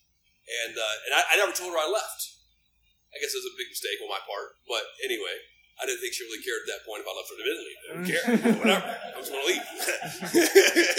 and 0.65 0.73
uh, 0.75 0.95
and 1.07 1.12
I, 1.13 1.21
I, 1.29 1.39
never 1.39 1.53
told 1.53 1.71
her 1.71 1.79
I 1.79 1.88
left. 1.88 2.21
I 3.13 3.21
guess 3.21 3.36
it 3.36 3.43
was 3.45 3.51
a 3.53 3.59
big 3.59 3.69
mistake 3.69 4.01
on 4.01 4.09
my 4.09 4.19
part, 4.25 4.57
but 4.65 4.81
anyway, 5.05 5.38
I 5.81 5.86
didn't 5.89 6.01
think 6.05 6.13
she 6.13 6.23
really 6.29 6.43
cared 6.45 6.62
at 6.63 6.69
that 6.69 6.81
point 6.86 7.01
if 7.01 7.07
I 7.09 7.13
left 7.17 7.29
her 7.33 7.38
admittedly. 7.41 7.75
I 7.75 7.86
didn't 7.89 8.07
care. 8.09 8.25
Whatever. 8.62 8.86
I 8.93 9.17
was 9.17 9.29
going 9.29 9.41
to 9.41 9.49
leave. 9.49 9.65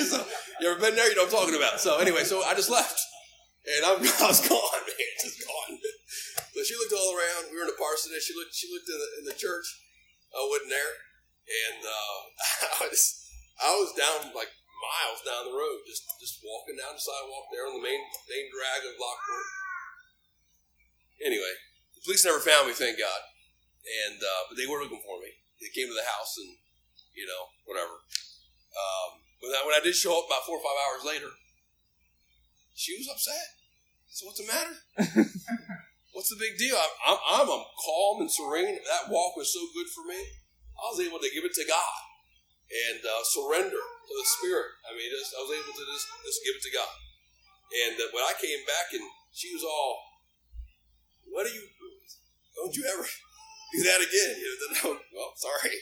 so, 0.10 0.18
you 0.60 0.66
ever 0.66 0.80
been 0.82 0.98
there? 0.98 1.06
You 1.08 1.14
know 1.14 1.30
what 1.30 1.34
I'm 1.34 1.38
talking 1.46 1.58
about. 1.58 1.78
So 1.78 2.02
anyway, 2.02 2.26
so 2.26 2.42
I 2.42 2.58
just 2.58 2.68
left, 2.70 2.98
and 3.64 3.86
I'm, 3.86 4.02
I 4.24 4.26
was 4.28 4.42
gone, 4.42 4.82
man, 4.82 5.12
just 5.22 5.38
gone. 5.40 5.78
So 6.54 6.58
she 6.66 6.74
looked 6.78 6.94
all 6.94 7.14
around. 7.14 7.50
We 7.50 7.58
were 7.58 7.66
in 7.66 7.74
a 7.74 7.78
parsonage. 7.78 8.22
She 8.26 8.34
looked. 8.34 8.54
She 8.54 8.70
looked 8.70 8.86
in 8.90 8.98
the, 8.98 9.08
in 9.22 9.24
the 9.30 9.36
church. 9.38 9.66
I 10.34 10.42
wasn't 10.46 10.70
there, 10.70 10.92
and 11.46 11.80
uh, 11.82 12.18
I 12.82 12.90
was 12.90 13.02
I 13.62 13.70
was 13.78 13.90
down 13.94 14.34
like 14.34 14.50
miles 14.82 15.22
down 15.22 15.50
the 15.50 15.56
road, 15.56 15.86
just 15.86 16.06
just 16.18 16.42
walking 16.42 16.78
down 16.78 16.98
the 16.98 17.02
sidewalk 17.02 17.50
there 17.50 17.66
on 17.66 17.78
the 17.78 17.84
main 17.84 18.02
main 18.30 18.46
drag 18.50 18.80
of 18.86 18.98
Lockport. 18.98 19.48
Anyway, 21.22 21.54
the 21.94 22.02
police 22.02 22.26
never 22.26 22.42
found 22.42 22.66
me, 22.66 22.74
thank 22.74 22.98
God. 22.98 23.20
And 23.84 24.16
uh, 24.16 24.42
but 24.48 24.56
they 24.56 24.64
were 24.64 24.80
looking 24.80 25.04
for 25.04 25.20
me. 25.20 25.28
They 25.60 25.68
came 25.72 25.88
to 25.88 25.96
the 25.96 26.08
house 26.08 26.40
and 26.40 26.56
you 27.12 27.28
know 27.28 27.42
whatever. 27.68 27.94
Um, 28.74 29.10
when 29.44 29.52
I, 29.52 29.60
when 29.68 29.76
I 29.76 29.84
did 29.84 29.94
show 29.94 30.16
up 30.16 30.26
about 30.26 30.48
four 30.48 30.56
or 30.56 30.64
five 30.64 30.78
hours 30.88 31.04
later, 31.04 31.30
she 32.72 32.96
was 32.96 33.12
upset. 33.12 33.46
So 34.08 34.26
what's 34.26 34.40
the 34.40 34.48
matter? 34.48 34.74
what's 36.16 36.30
the 36.30 36.40
big 36.40 36.56
deal? 36.56 36.78
I'm, 36.78 37.18
I'm, 37.28 37.46
I'm 37.50 37.66
calm 37.82 38.22
and 38.22 38.30
serene. 38.30 38.78
That 38.88 39.12
walk 39.12 39.36
was 39.36 39.52
so 39.52 39.60
good 39.74 39.90
for 39.92 40.06
me. 40.08 40.18
I 40.74 40.90
was 40.90 41.02
able 41.02 41.20
to 41.20 41.30
give 41.34 41.44
it 41.44 41.54
to 41.54 41.66
God 41.66 41.98
and 42.70 43.02
uh, 43.04 43.22
surrender 43.22 43.78
to 43.78 44.12
the 44.14 44.26
Spirit. 44.38 44.70
I 44.86 44.96
mean, 44.96 45.10
just, 45.12 45.34
I 45.34 45.42
was 45.42 45.54
able 45.54 45.74
to 45.74 45.84
just, 45.86 46.06
just 46.24 46.40
give 46.42 46.56
it 46.56 46.64
to 46.66 46.72
God. 46.74 46.94
And 47.84 47.94
uh, 48.00 48.10
when 48.14 48.24
I 48.26 48.34
came 48.38 48.62
back 48.66 48.94
and 48.94 49.04
she 49.34 49.54
was 49.54 49.62
all, 49.62 49.98
what 51.30 51.46
are 51.46 51.54
you, 51.54 51.62
don't 52.54 52.74
you 52.74 52.86
ever 52.86 53.06
do 53.74 53.82
that 53.90 54.00
again? 54.00 54.32
You 54.38 54.50
know, 54.78 54.90
well, 55.14 55.32
sorry, 55.34 55.74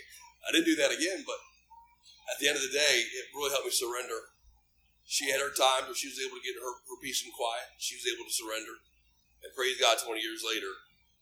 I 0.48 0.48
didn't 0.50 0.68
do 0.68 0.78
that 0.80 0.92
again, 0.92 1.22
but 1.28 1.38
at 2.32 2.40
the 2.40 2.48
end 2.48 2.56
of 2.56 2.64
the 2.64 2.72
day, 2.72 2.94
it 3.04 3.28
really 3.36 3.52
helped 3.52 3.68
me 3.68 3.74
surrender. 3.74 4.32
She 5.04 5.28
had 5.28 5.44
her 5.44 5.52
time 5.52 5.84
where 5.84 5.98
she 5.98 6.08
was 6.08 6.16
able 6.22 6.40
to 6.40 6.46
get 6.46 6.56
her, 6.56 6.72
her 6.88 6.98
peace 7.04 7.20
and 7.20 7.34
quiet. 7.34 7.68
She 7.76 7.98
was 8.00 8.08
able 8.08 8.24
to 8.24 8.32
surrender. 8.32 8.80
And 9.44 9.52
praise 9.52 9.76
God, 9.76 10.00
20 10.00 10.22
years 10.22 10.40
later, 10.46 10.72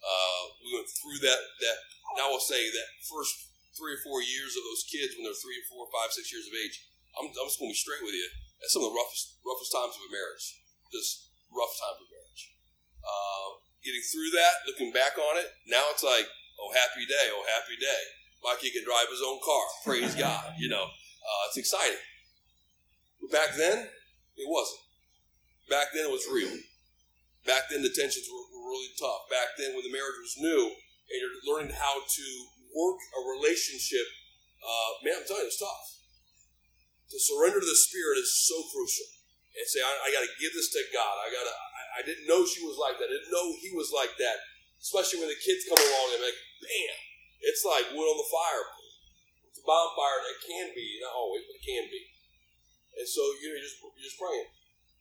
uh, 0.01 0.43
we 0.63 0.77
went 0.77 0.87
through 0.87 1.19
that, 1.27 1.41
that, 1.41 1.79
now 2.15 2.29
I 2.29 2.33
will 2.33 2.45
say 2.45 2.71
that 2.71 2.89
first 3.09 3.51
three 3.75 3.97
or 3.97 4.03
four 4.05 4.21
years 4.23 4.55
of 4.55 4.63
those 4.63 4.87
kids 4.87 5.17
when 5.17 5.25
they're 5.25 5.43
three 5.43 5.59
or 5.59 5.67
four, 5.73 5.89
five, 5.91 6.13
six 6.13 6.31
years 6.31 6.47
of 6.47 6.55
age, 6.55 6.87
I'm, 7.19 7.33
I'm 7.33 7.49
just 7.49 7.59
going 7.59 7.73
to 7.73 7.77
be 7.77 7.83
straight 7.83 8.05
with 8.05 8.15
you. 8.15 8.29
That's 8.61 8.77
some 8.77 8.85
of 8.85 8.93
the 8.93 8.97
roughest 8.97 9.41
roughest 9.41 9.73
times 9.73 9.97
of 9.97 10.05
a 10.05 10.13
marriage. 10.13 10.47
Just 10.93 11.33
rough 11.49 11.73
times 11.81 12.01
of 12.05 12.09
marriage. 12.13 12.43
Uh, 13.01 13.49
getting 13.81 14.05
through 14.05 14.31
that, 14.37 14.55
looking 14.69 14.93
back 14.93 15.17
on 15.17 15.41
it, 15.41 15.49
now 15.65 15.81
it's 15.91 16.05
like, 16.05 16.29
oh, 16.61 16.71
happy 16.77 17.09
day, 17.09 17.27
oh, 17.33 17.45
happy 17.49 17.77
day. 17.81 18.03
Kid 18.61 18.73
can 18.77 18.85
drive 18.85 19.09
his 19.09 19.25
own 19.25 19.41
car. 19.41 19.65
Praise 19.85 20.15
God. 20.15 20.53
You 20.59 20.69
know, 20.69 20.85
uh, 20.85 21.43
it's 21.49 21.57
exciting. 21.57 22.01
But 23.21 23.33
back 23.33 23.57
then, 23.57 23.89
it 24.37 24.49
wasn't. 24.49 24.81
Back 25.69 25.93
then 25.95 26.05
it 26.09 26.13
was 26.13 26.29
real. 26.29 26.53
Back 27.47 27.73
then 27.73 27.81
the 27.81 27.93
tensions 27.93 28.29
were, 28.29 28.45
were 28.53 28.69
really 28.69 28.93
tough. 29.01 29.29
Back 29.33 29.57
then 29.57 29.73
when 29.73 29.85
the 29.85 29.93
marriage 29.93 30.21
was 30.21 30.37
new 30.37 30.61
and 30.69 31.17
you're 31.17 31.41
learning 31.49 31.73
how 31.73 31.95
to 32.05 32.27
work 32.75 33.01
a 33.17 33.21
relationship, 33.33 34.05
uh, 34.61 34.91
man, 35.05 35.21
I'm 35.21 35.25
telling 35.25 35.49
you, 35.49 35.53
it's 35.53 35.61
tough. 35.61 35.89
To 37.11 37.17
surrender 37.17 37.59
to 37.59 37.67
the 37.67 37.81
Spirit 37.81 38.21
is 38.21 38.31
so 38.45 38.61
crucial. 38.71 39.09
And 39.57 39.67
say, 39.67 39.83
I, 39.83 39.91
I 39.91 40.09
got 40.15 40.23
to 40.23 40.33
give 40.39 40.55
this 40.55 40.71
to 40.79 40.83
God. 40.95 41.15
I 41.19 41.27
got 41.27 41.43
to. 41.43 41.55
I, 41.55 41.83
I, 41.99 42.01
didn't 42.07 42.31
know 42.31 42.47
she 42.47 42.63
was 42.63 42.79
like 42.79 43.03
that. 43.03 43.11
I 43.11 43.19
didn't 43.19 43.35
know 43.35 43.51
he 43.59 43.75
was 43.75 43.91
like 43.91 44.15
that. 44.23 44.39
Especially 44.81 45.21
when 45.21 45.29
the 45.29 45.45
kids 45.45 45.69
come 45.69 45.77
along 45.77 46.17
and 46.17 46.25
like, 46.25 46.41
bam, 46.65 46.97
it's 47.45 47.65
like 47.69 47.93
wood 47.93 48.09
on 48.09 48.17
the 48.17 48.31
fire. 48.33 48.65
It's 49.45 49.61
a 49.61 49.65
bonfire 49.65 50.21
that 50.25 50.41
can 50.41 50.73
be, 50.73 51.01
not 51.05 51.13
always, 51.13 51.45
but 51.45 51.61
it 51.61 51.65
can 51.65 51.85
be. 51.93 52.03
And 52.97 53.07
so 53.07 53.21
you 53.41 53.53
know, 53.53 53.61
you're 53.61 53.65
just 53.65 53.79
you're 53.81 54.09
just 54.09 54.21
praying. 54.21 54.49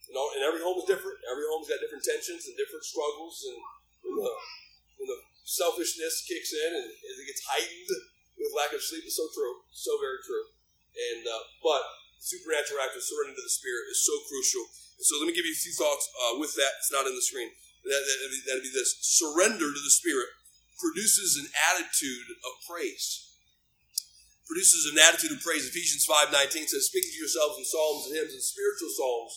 You 0.08 0.16
know, 0.16 0.26
and 0.34 0.42
every 0.42 0.60
home 0.60 0.80
is 0.80 0.88
different. 0.88 1.20
Every 1.28 1.46
home's 1.48 1.70
got 1.70 1.78
different 1.78 2.02
tensions 2.02 2.48
and 2.48 2.56
different 2.58 2.82
struggles, 2.82 3.46
and 3.46 3.58
when 4.02 4.14
the, 4.20 4.32
when 4.98 5.08
the 5.10 5.20
selfishness 5.46 6.26
kicks 6.26 6.50
in 6.50 6.70
and 6.76 6.88
as 6.88 7.16
it 7.20 7.26
gets 7.30 7.44
heightened 7.46 7.90
with 8.34 8.56
lack 8.56 8.74
of 8.74 8.82
sleep, 8.82 9.04
is 9.06 9.14
so 9.14 9.28
true, 9.30 9.64
so 9.70 9.96
very 10.00 10.18
true. 10.24 10.46
And 10.96 11.22
uh, 11.28 11.44
but 11.62 11.84
supernatural 12.18 12.82
act 12.82 12.98
of 12.98 13.04
surrender 13.04 13.36
to 13.36 13.44
the 13.44 13.52
Spirit 13.52 13.88
is 13.88 14.02
so 14.02 14.14
crucial. 14.28 14.64
And 14.98 15.04
so 15.06 15.16
let 15.22 15.30
me 15.30 15.36
give 15.36 15.48
you 15.48 15.56
a 15.56 15.64
few 15.64 15.72
thoughts 15.72 16.04
uh, 16.12 16.36
with 16.36 16.52
that. 16.58 16.72
It's 16.82 16.92
not 16.92 17.08
in 17.08 17.14
the 17.16 17.24
screen. 17.24 17.48
That, 17.84 18.02
that'd, 18.02 18.32
be, 18.32 18.40
that'd 18.46 18.66
be 18.66 18.74
this 18.74 18.98
surrender 19.00 19.68
to 19.72 19.82
the 19.82 19.94
Spirit 19.94 20.28
produces 20.76 21.36
an 21.36 21.48
attitude 21.72 22.28
of 22.44 22.52
praise. 22.64 23.36
Produces 24.48 24.90
an 24.92 24.98
attitude 24.98 25.32
of 25.32 25.40
praise. 25.44 25.68
Ephesians 25.68 26.04
5.19 26.04 26.68
says, 26.68 26.88
speaking 26.88 27.12
to 27.12 27.22
yourselves 27.22 27.56
in 27.60 27.64
psalms 27.64 28.08
and 28.08 28.16
hymns 28.16 28.34
and 28.34 28.42
spiritual 28.42 28.92
songs, 28.92 29.32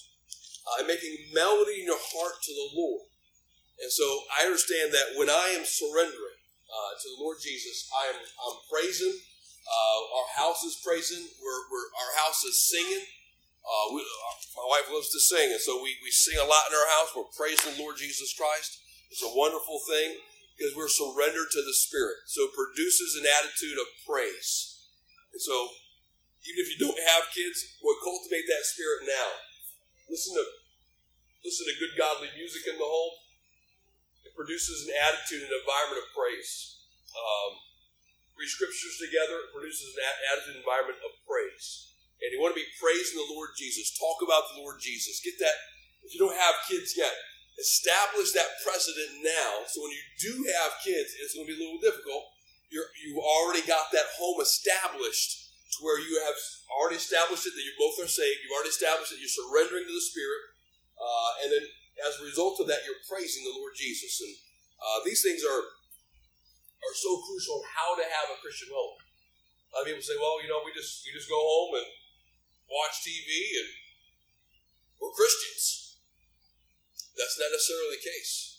uh, 0.66 0.76
and 0.84 0.88
making 0.88 1.14
melody 1.36 1.84
in 1.84 1.88
your 1.88 2.00
heart 2.00 2.40
to 2.42 2.52
the 2.52 2.70
Lord. 2.74 3.06
And 3.84 3.92
so 3.92 4.06
I 4.32 4.48
understand 4.48 4.96
that 4.96 5.20
when 5.20 5.30
I 5.30 5.54
am 5.56 5.68
surrendering 5.68 6.40
uh, 6.72 6.92
to 6.96 7.06
the 7.14 7.20
Lord 7.20 7.38
Jesus, 7.44 7.90
I 7.92 8.16
am 8.16 8.20
I'm 8.24 8.58
praising 8.72 9.14
uh, 9.64 10.00
our 10.20 10.30
house 10.44 10.64
is 10.64 10.76
praising. 10.84 11.24
We're, 11.40 11.64
we're, 11.72 11.90
our 11.96 12.12
house 12.24 12.44
is 12.44 12.60
singing. 12.68 13.04
Uh, 13.64 13.96
we, 13.96 14.04
uh, 14.04 14.36
my 14.60 14.68
wife 14.68 14.92
loves 14.92 15.08
to 15.16 15.24
sing, 15.24 15.56
and 15.56 15.64
so 15.64 15.80
we, 15.80 15.96
we 16.04 16.12
sing 16.12 16.36
a 16.36 16.44
lot 16.44 16.68
in 16.68 16.76
our 16.76 16.90
house. 17.00 17.16
We're 17.16 17.32
praising 17.32 17.80
the 17.80 17.82
Lord 17.82 17.96
Jesus 17.96 18.36
Christ. 18.36 18.84
It's 19.08 19.24
a 19.24 19.32
wonderful 19.32 19.80
thing 19.88 20.20
because 20.56 20.76
we're 20.76 20.92
surrendered 20.92 21.48
to 21.56 21.62
the 21.64 21.74
Spirit. 21.74 22.28
So 22.28 22.44
it 22.52 22.54
produces 22.54 23.16
an 23.16 23.26
attitude 23.26 23.80
of 23.80 23.88
praise. 24.04 24.74
And 25.32 25.42
so, 25.42 25.56
even 26.44 26.60
if 26.60 26.70
you 26.76 26.80
don't 26.84 27.02
have 27.16 27.32
kids, 27.32 27.80
well, 27.80 27.98
cultivate 28.04 28.46
that 28.52 28.68
spirit 28.68 29.08
now. 29.08 29.30
Listen 30.12 30.36
to 30.36 30.46
listen 31.42 31.66
to 31.68 31.76
good 31.80 31.96
godly 31.98 32.30
music 32.36 32.68
in 32.68 32.76
the 32.78 32.86
home. 32.86 33.16
It 34.28 34.36
produces 34.36 34.88
an 34.88 34.94
attitude, 35.08 35.44
an 35.48 35.52
environment 35.52 36.04
of 36.04 36.08
praise. 36.14 36.84
Um, 37.16 37.52
read 38.38 38.50
scriptures 38.50 39.00
together, 39.00 39.48
it 39.48 39.56
produces 39.56 39.94
an 39.96 40.04
attitude 40.34 40.58
environment 40.60 41.00
of 41.02 41.16
praise. 41.26 41.93
And 42.24 42.32
you 42.32 42.40
want 42.40 42.56
to 42.56 42.64
be 42.64 42.80
praising 42.80 43.20
the 43.20 43.36
Lord 43.36 43.52
Jesus. 43.60 43.92
Talk 44.00 44.24
about 44.24 44.48
the 44.52 44.64
Lord 44.64 44.80
Jesus. 44.80 45.20
Get 45.20 45.36
that, 45.44 45.58
if 46.08 46.16
you 46.16 46.24
don't 46.24 46.40
have 46.40 46.64
kids 46.72 46.96
yet, 46.96 47.12
establish 47.60 48.32
that 48.32 48.64
precedent 48.64 49.22
now. 49.22 49.68
So 49.68 49.84
when 49.84 49.92
you 49.92 50.04
do 50.24 50.34
have 50.56 50.80
kids, 50.80 51.12
it's 51.20 51.36
going 51.36 51.46
to 51.46 51.52
be 51.52 51.60
a 51.60 51.62
little 51.62 51.84
difficult. 51.84 52.24
You're, 52.72 52.88
you've 53.04 53.20
already 53.20 53.62
got 53.68 53.92
that 53.92 54.08
home 54.16 54.40
established 54.40 55.52
to 55.78 55.86
where 55.86 56.00
you 56.00 56.16
have 56.24 56.40
already 56.72 56.98
established 56.98 57.46
it 57.46 57.54
that 57.54 57.66
you 57.66 57.76
both 57.78 58.00
are 58.02 58.10
saved. 58.10 58.40
You've 58.42 58.56
already 58.56 58.74
established 58.74 59.12
that 59.12 59.22
you're 59.22 59.38
surrendering 59.38 59.86
to 59.86 59.94
the 59.94 60.08
Spirit. 60.10 60.42
Uh, 60.98 61.32
and 61.46 61.50
then 61.54 61.66
as 62.08 62.18
a 62.18 62.26
result 62.26 62.58
of 62.64 62.72
that, 62.72 62.88
you're 62.88 63.04
praising 63.06 63.46
the 63.46 63.58
Lord 63.58 63.76
Jesus. 63.76 64.22
And 64.24 64.34
uh, 64.80 65.00
these 65.06 65.22
things 65.22 65.44
are 65.46 65.64
are 66.84 66.98
so 67.00 67.16
crucial 67.24 67.64
in 67.64 67.66
how 67.72 67.96
to 67.96 68.04
have 68.04 68.28
a 68.36 68.42
Christian 68.44 68.68
home. 68.68 69.00
A 69.00 69.72
lot 69.72 69.82
of 69.84 69.88
people 69.88 70.04
say, 70.04 70.20
well, 70.20 70.44
you 70.44 70.52
know, 70.52 70.60
we 70.68 70.76
just 70.76 71.08
we 71.08 71.16
just 71.16 71.32
go 71.32 71.40
home 71.40 71.80
and 71.80 71.88
watch 72.74 73.06
TV 73.06 73.30
and 73.62 73.70
we're 74.98 75.14
Christians. 75.14 76.02
That's 77.14 77.38
not 77.38 77.54
necessarily 77.54 78.02
the 78.02 78.06
case. 78.10 78.58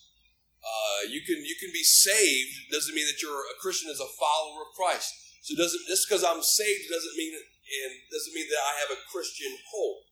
Uh, 0.64 1.10
you 1.10 1.20
can 1.26 1.44
you 1.44 1.58
can 1.60 1.74
be 1.74 1.84
saved 1.84 2.72
doesn't 2.72 2.94
mean 2.94 3.04
that 3.10 3.20
you're 3.20 3.44
a 3.52 3.60
Christian 3.60 3.90
as 3.90 4.00
a 4.00 4.14
follower 4.16 4.64
of 4.64 4.72
Christ. 4.78 5.12
So 5.42 5.52
doesn't 5.58 5.84
just 5.90 6.08
because 6.08 6.24
I'm 6.24 6.40
saved 6.40 6.88
doesn't 6.88 7.18
mean 7.18 7.34
and 7.36 7.92
doesn't 8.08 8.32
mean 8.32 8.48
that 8.48 8.64
I 8.64 8.72
have 8.86 8.96
a 8.96 9.04
Christian 9.10 9.52
hope. 9.68 10.08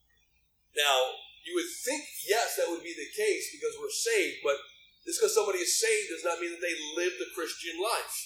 Now 0.76 1.22
you 1.46 1.56
would 1.56 1.70
think 1.86 2.04
yes 2.28 2.58
that 2.58 2.68
would 2.68 2.84
be 2.84 2.92
the 2.92 3.08
case 3.16 3.48
because 3.54 3.78
we're 3.80 3.94
saved, 3.94 4.44
but 4.44 4.60
just 5.06 5.18
because 5.18 5.34
somebody 5.34 5.64
is 5.64 5.78
saved 5.78 6.12
does 6.12 6.26
not 6.26 6.38
mean 6.38 6.52
that 6.52 6.62
they 6.62 6.76
live 6.94 7.16
the 7.16 7.32
Christian 7.34 7.80
life. 7.80 8.16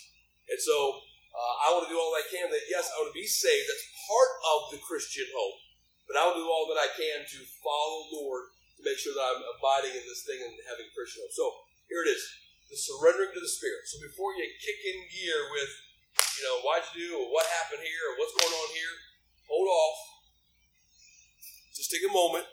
And 0.50 0.60
so 0.60 1.06
uh, 1.36 1.54
I 1.68 1.72
want 1.72 1.88
to 1.88 1.92
do 1.92 2.00
all 2.00 2.12
I 2.16 2.24
can 2.28 2.48
that, 2.48 2.64
yes, 2.68 2.88
I 2.88 3.00
want 3.00 3.12
to 3.12 3.18
be 3.18 3.28
saved. 3.28 3.68
That's 3.68 3.88
part 4.08 4.32
of 4.40 4.58
the 4.72 4.80
Christian 4.80 5.28
hope. 5.32 5.65
But 6.06 6.18
I 6.18 6.22
will 6.26 6.38
do 6.38 6.46
all 6.46 6.70
that 6.70 6.78
I 6.78 6.90
can 6.94 7.26
to 7.26 7.38
follow 7.62 8.06
Lord 8.14 8.54
to 8.78 8.82
make 8.86 8.98
sure 8.98 9.14
that 9.14 9.26
I'm 9.26 9.42
abiding 9.58 9.94
in 9.98 10.04
this 10.06 10.22
thing 10.22 10.38
and 10.38 10.54
having 10.70 10.86
Christian 10.94 11.26
hope. 11.26 11.34
So 11.34 11.46
here 11.90 12.06
it 12.06 12.10
is 12.14 12.22
the 12.70 12.78
surrendering 12.78 13.34
to 13.34 13.42
the 13.42 13.50
Spirit. 13.50 13.86
So 13.90 13.98
before 14.02 14.34
you 14.34 14.46
kick 14.62 14.78
in 14.86 14.98
gear 15.10 15.38
with, 15.50 15.72
you 16.38 16.42
know, 16.46 16.62
why'd 16.62 16.86
you 16.94 17.08
do, 17.08 17.10
or 17.18 17.26
what 17.32 17.46
happened 17.62 17.82
here, 17.82 18.04
or 18.10 18.14
what's 18.20 18.36
going 18.36 18.54
on 18.54 18.68
here, 18.74 18.94
hold 19.48 19.68
off. 19.68 19.98
Just 21.74 21.90
take 21.92 22.04
a 22.04 22.12
moment. 22.12 22.46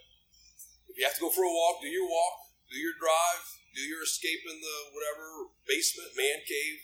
If 0.90 1.00
you 1.00 1.06
have 1.08 1.18
to 1.18 1.26
go 1.26 1.34
for 1.34 1.44
a 1.44 1.50
walk, 1.50 1.82
do 1.82 1.90
your 1.90 2.06
walk, 2.06 2.54
do 2.70 2.78
your 2.78 2.94
drive, 3.00 3.44
do 3.74 3.82
your 3.82 4.06
escape 4.06 4.46
in 4.46 4.62
the 4.62 4.78
whatever 4.94 5.50
basement, 5.66 6.14
man 6.14 6.46
cave, 6.46 6.78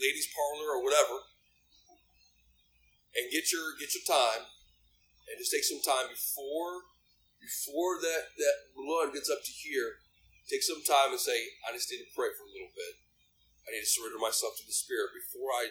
ladies' 0.00 0.32
parlor, 0.32 0.72
or 0.72 0.80
whatever, 0.80 1.28
and 3.12 3.28
get 3.28 3.52
your 3.52 3.76
get 3.76 3.92
your 3.92 4.06
time, 4.08 4.48
and 5.28 5.38
just 5.38 5.52
take 5.52 5.66
some 5.66 5.82
time 5.82 6.10
before 6.10 6.86
before 7.42 7.98
that 7.98 8.34
that 8.38 8.56
blood 8.74 9.10
gets 9.10 9.26
up 9.26 9.42
to 9.42 9.52
here. 9.52 9.98
Take 10.46 10.62
some 10.62 10.82
time 10.82 11.14
and 11.14 11.22
say, 11.22 11.38
I 11.66 11.74
just 11.74 11.90
need 11.90 12.02
to 12.02 12.14
pray 12.14 12.30
for 12.34 12.46
a 12.46 12.54
little 12.54 12.70
bit. 12.74 12.94
I 13.66 13.74
need 13.74 13.86
to 13.86 13.90
surrender 13.90 14.18
myself 14.18 14.58
to 14.58 14.66
the 14.66 14.74
Spirit 14.74 15.14
before 15.14 15.54
I 15.54 15.70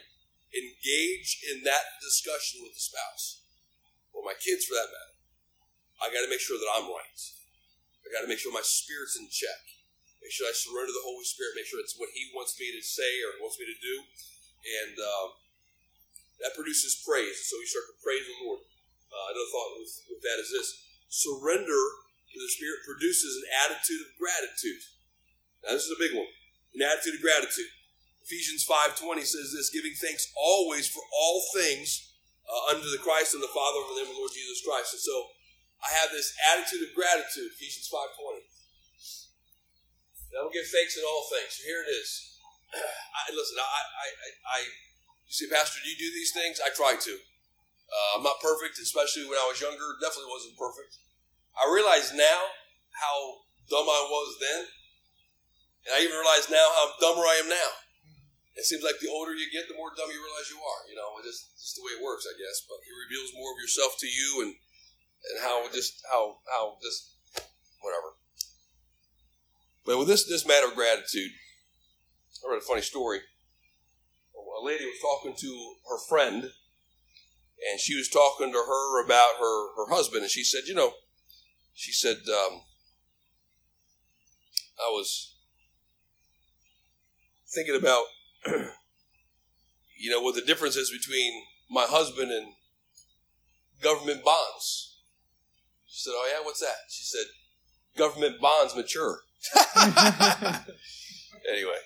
engage 0.51 1.43
in 1.47 1.63
that 1.63 1.99
discussion 2.03 2.63
with 2.63 2.75
the 2.75 2.83
spouse 2.83 3.43
or 4.11 4.23
my 4.23 4.35
kids, 4.35 4.67
for 4.67 4.75
that 4.75 4.91
matter. 4.91 5.15
I 6.03 6.11
got 6.11 6.23
to 6.27 6.31
make 6.31 6.43
sure 6.43 6.59
that 6.59 6.73
I'm 6.75 6.91
right. 6.91 7.21
I 8.03 8.07
got 8.11 8.27
to 8.27 8.31
make 8.31 8.41
sure 8.41 8.51
my 8.51 8.65
spirit's 8.65 9.15
in 9.15 9.31
check. 9.31 9.63
Make 10.19 10.33
sure 10.35 10.49
I 10.49 10.53
surrender 10.53 10.91
to 10.91 10.97
the 10.97 11.07
Holy 11.07 11.25
Spirit. 11.25 11.55
Make 11.55 11.69
sure 11.69 11.79
it's 11.79 11.97
what 11.97 12.11
He 12.13 12.29
wants 12.35 12.57
me 12.59 12.69
to 12.75 12.83
say 12.83 13.23
or 13.23 13.39
wants 13.39 13.57
me 13.57 13.65
to 13.65 13.77
do. 13.79 13.95
And 14.61 14.95
um, 14.99 15.29
that 16.43 16.53
produces 16.53 17.01
praise. 17.01 17.47
So 17.47 17.57
you 17.57 17.69
start 17.69 17.89
to 17.89 17.97
praise 18.03 18.25
the 18.27 18.37
Lord. 18.45 18.61
Uh, 19.11 19.35
another 19.35 19.51
thought 19.51 19.71
with, 19.75 19.91
with 20.07 20.21
that 20.23 20.39
is 20.39 20.49
this 20.55 20.69
surrender 21.11 21.83
to 22.31 22.37
the 22.39 22.51
Spirit 22.55 22.87
produces 22.87 23.43
an 23.43 23.47
attitude 23.67 24.01
of 24.07 24.15
gratitude. 24.15 24.81
Now, 25.67 25.75
this 25.75 25.85
is 25.85 25.93
a 25.93 25.99
big 25.99 26.15
one 26.15 26.31
an 26.75 26.87
attitude 26.87 27.19
of 27.19 27.23
gratitude. 27.23 27.71
Ephesians 28.23 28.63
5.20 28.63 29.27
says 29.27 29.51
this, 29.51 29.73
giving 29.73 29.91
thanks 29.97 30.31
always 30.37 30.87
for 30.87 31.03
all 31.11 31.43
things 31.51 32.15
uh, 32.47 32.75
unto 32.75 32.87
the 32.87 33.01
Christ 33.01 33.35
and 33.35 33.43
the 33.43 33.51
Father 33.51 33.83
of 33.83 33.91
the 33.91 34.15
Lord 34.15 34.31
Jesus 34.31 34.63
Christ. 34.63 34.95
And 34.95 35.03
so 35.03 35.15
I 35.83 35.91
have 35.99 36.13
this 36.13 36.31
attitude 36.53 36.87
of 36.87 36.95
gratitude, 36.95 37.51
Ephesians 37.57 37.91
5.20. 37.91 38.39
And 40.31 40.39
I 40.39 40.47
will 40.47 40.55
give 40.55 40.69
thanks 40.69 40.95
in 40.95 41.03
all 41.03 41.27
things. 41.27 41.59
So 41.59 41.67
here 41.67 41.83
it 41.83 41.91
is. 41.91 42.39
I, 43.19 43.35
listen, 43.35 43.59
I, 43.59 43.67
I, 43.83 44.07
I, 44.47 44.57
you 45.27 45.33
say, 45.35 45.51
Pastor, 45.51 45.83
do 45.83 45.91
you 45.91 45.99
do 45.99 46.07
these 46.15 46.31
things? 46.31 46.63
I 46.63 46.71
try 46.71 46.95
to. 46.95 47.13
Uh, 47.91 48.17
I'm 48.17 48.23
not 48.23 48.39
perfect, 48.39 48.79
especially 48.79 49.27
when 49.27 49.35
I 49.35 49.51
was 49.51 49.59
younger. 49.59 49.83
Definitely 49.99 50.31
wasn't 50.31 50.55
perfect. 50.55 50.95
I 51.59 51.67
realize 51.67 52.15
now 52.15 52.39
how 52.95 53.15
dumb 53.67 53.87
I 53.87 54.01
was 54.07 54.29
then, 54.39 54.61
and 55.87 55.91
I 55.95 55.99
even 56.07 56.15
realize 56.15 56.47
now 56.47 56.63
how 56.71 56.95
dumber 57.03 57.27
I 57.27 57.43
am 57.43 57.51
now. 57.51 57.71
It 58.55 58.63
seems 58.67 58.83
like 58.83 58.99
the 58.99 59.11
older 59.11 59.35
you 59.35 59.47
get, 59.51 59.67
the 59.67 59.79
more 59.79 59.91
dumb 59.95 60.11
you 60.11 60.19
realize 60.19 60.51
you 60.51 60.59
are. 60.59 60.81
You 60.87 60.95
know, 60.99 61.19
it's 61.19 61.27
just, 61.27 61.43
just 61.55 61.75
the 61.79 61.83
way 61.87 61.95
it 61.95 62.03
works, 62.03 62.27
I 62.27 62.35
guess. 62.35 62.63
But 62.67 62.83
it 62.83 62.95
reveals 62.95 63.35
more 63.35 63.51
of 63.51 63.59
yourself 63.59 63.95
to 63.99 64.07
you, 64.07 64.29
and 64.43 64.51
and 64.55 65.37
how 65.43 65.67
just 65.71 66.01
how 66.11 66.39
how 66.47 66.77
just 66.81 67.15
whatever. 67.81 68.15
But 69.85 69.97
with 69.99 70.07
this 70.07 70.27
this 70.27 70.47
matter 70.47 70.67
of 70.67 70.75
gratitude, 70.75 71.31
I 72.43 72.51
read 72.51 72.61
a 72.61 72.65
funny 72.65 72.81
story. 72.81 73.19
A 74.35 74.63
lady 74.63 74.85
was 74.85 74.99
talking 75.01 75.35
to 75.35 75.51
her 75.89 75.97
friend, 76.07 76.51
and 77.69 77.79
she 77.79 77.95
was 77.95 78.09
talking 78.09 78.51
to 78.51 78.57
her 78.57 79.03
about 79.03 79.35
her 79.39 79.75
her 79.75 79.93
husband, 79.93 80.23
and 80.23 80.31
she 80.31 80.43
said, 80.43 80.61
you 80.67 80.73
know, 80.73 80.93
she 81.73 81.91
said, 81.91 82.17
um, 82.27 82.61
I 84.79 84.89
was 84.89 85.35
thinking 87.53 87.75
about, 87.75 88.03
you 89.99 90.09
know, 90.09 90.21
what 90.21 90.35
the 90.35 90.41
difference 90.41 90.75
is 90.75 90.89
between 90.89 91.43
my 91.69 91.85
husband 91.87 92.31
and 92.31 92.53
government 93.81 94.23
bonds. 94.23 94.99
She 95.85 95.99
said, 96.03 96.11
Oh, 96.13 96.31
yeah, 96.33 96.45
what's 96.45 96.61
that? 96.61 96.75
She 96.89 97.03
said, 97.03 97.25
government 97.97 98.39
bonds 98.39 98.75
mature. 98.75 99.19
anyway, 101.51 101.81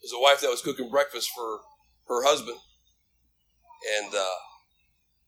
there's 0.00 0.12
a 0.14 0.20
wife 0.20 0.40
that 0.40 0.50
was 0.50 0.62
cooking 0.62 0.88
breakfast 0.90 1.30
for 1.34 1.60
her 2.08 2.24
husband, 2.24 2.58
and 3.84 4.08
uh, 4.08 4.38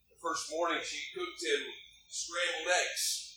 the 0.09 0.19
first 0.21 0.49
morning 0.49 0.81
she 0.81 1.13
cooked 1.13 1.41
him 1.45 1.63
scrambled 2.09 2.73
eggs. 2.73 3.37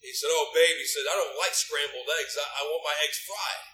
He 0.00 0.12
said, 0.12 0.32
"Oh, 0.32 0.52
babe," 0.52 0.76
he 0.80 0.88
said, 0.88 1.04
"I 1.08 1.16
don't 1.16 1.36
like 1.36 1.52
scrambled 1.56 2.08
eggs. 2.20 2.36
I, 2.36 2.44
I 2.44 2.62
want 2.68 2.84
my 2.84 2.96
eggs 3.04 3.20
fried." 3.24 3.64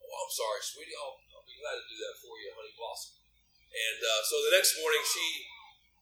Oh, 0.00 0.12
I'm 0.12 0.32
sorry, 0.32 0.60
sweetie. 0.60 0.96
I'll, 0.96 1.16
I'll 1.36 1.48
be 1.48 1.56
glad 1.56 1.76
to 1.80 1.84
do 1.88 1.96
that 2.00 2.16
for 2.20 2.32
you, 2.40 2.52
honey 2.52 2.76
blossom. 2.76 3.16
And 3.72 3.98
uh, 4.04 4.22
so 4.28 4.36
the 4.44 4.56
next 4.56 4.76
morning 4.76 5.02
she 5.04 5.26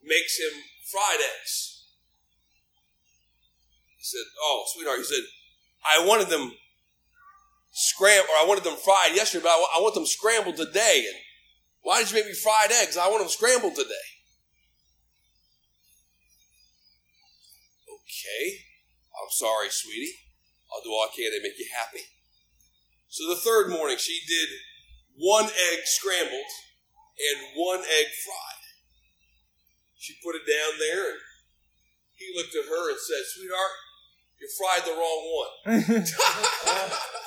makes 0.03 0.35
him 0.39 0.55
fried 0.91 1.23
eggs. 1.23 1.87
He 3.99 4.07
said, 4.07 4.27
"Oh, 4.43 4.67
sweetheart," 4.75 5.03
he 5.03 5.07
said, 5.07 5.27
"I 5.87 6.07
wanted 6.07 6.31
them 6.31 6.55
scrambled, 7.71 8.31
or 8.31 8.39
I 8.43 8.47
wanted 8.47 8.67
them 8.67 8.79
fried 8.79 9.15
yesterday, 9.15 9.47
but 9.47 9.55
I, 9.55 9.79
I 9.79 9.83
want 9.83 9.95
them 9.95 10.07
scrambled 10.07 10.59
today." 10.59 11.07
And 11.07 11.19
why 11.83 12.01
did 12.01 12.11
you 12.11 12.17
make 12.17 12.27
me 12.27 12.35
fried 12.35 12.73
eggs? 12.73 12.97
I 12.97 13.09
want 13.09 13.21
them 13.21 13.29
scrambled 13.29 13.75
today. 13.75 14.09
Okay, 17.89 18.67
I'm 19.17 19.31
sorry, 19.31 19.69
sweetie. 19.71 20.15
I'll 20.73 20.83
do 20.83 20.91
all 20.91 21.09
I 21.09 21.15
can 21.15 21.33
to 21.33 21.43
make 21.43 21.59
you 21.59 21.67
happy. 21.77 22.05
So 23.09 23.29
the 23.29 23.41
third 23.41 23.71
morning, 23.71 23.97
she 23.99 24.21
did 24.29 24.49
one 25.17 25.47
egg 25.47 25.81
scrambled 25.85 26.53
and 27.19 27.39
one 27.57 27.81
egg 27.81 28.07
fried. 28.25 28.65
She 29.99 30.15
put 30.25 30.37
it 30.37 30.47
down 30.49 30.79
there, 30.79 31.11
and 31.11 31.21
he 32.17 32.33
looked 32.37 32.55
at 32.55 32.69
her 32.69 32.91
and 32.91 32.99
said, 32.99 33.25
Sweetheart, 33.27 33.77
you 34.41 34.49
fried 34.57 34.85
the 34.85 34.93
wrong 34.97 35.21
one. 35.37 37.07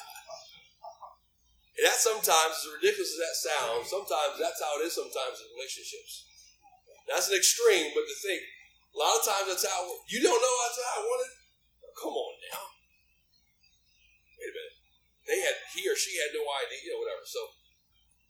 and 1.83 1.91
that 1.91 1.99
sometimes, 1.99 2.63
as 2.63 2.79
ridiculous 2.79 3.11
as 3.11 3.19
that 3.19 3.35
sounds, 3.43 3.91
sometimes 3.91 4.39
that's 4.39 4.63
how 4.63 4.79
it 4.79 4.87
is 4.87 4.95
sometimes 4.95 5.35
in 5.43 5.51
relationships. 5.51 6.31
That's 7.11 7.27
an 7.27 7.35
extreme, 7.35 7.91
but 7.91 8.07
to 8.07 8.15
think, 8.23 8.39
a 8.39 8.95
lot 8.95 9.19
of 9.19 9.27
times 9.27 9.51
that's 9.51 9.67
how, 9.67 9.83
you 10.07 10.23
don't 10.23 10.39
know 10.39 10.55
that's 10.63 10.79
how 10.79 11.03
I 11.03 11.03
wanted 11.03 11.31
Come 11.99 12.15
on 12.15 12.33
now. 12.47 12.63
Wait 14.39 14.47
a 14.47 14.55
minute. 14.55 14.77
They 15.27 15.39
had, 15.43 15.59
he 15.75 15.83
or 15.91 15.99
she 15.99 16.15
had 16.23 16.31
no 16.31 16.47
idea, 16.47 16.95
whatever. 16.95 17.21
So, 17.27 17.51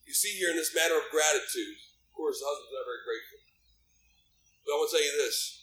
you 0.04 0.18
see 0.18 0.34
here 0.36 0.50
in 0.50 0.58
this 0.58 0.74
matter 0.74 0.98
of 0.98 1.14
gratitude, 1.14 1.78
of 1.78 2.12
course, 2.18 2.42
the 2.42 2.50
husband's 2.50 2.74
not 2.74 2.90
very 2.90 3.06
grateful. 3.06 3.40
But 4.66 4.70
I 4.74 4.76
want 4.82 4.90
to 4.90 4.94
tell 4.98 5.06
you 5.06 5.16
this 5.16 5.62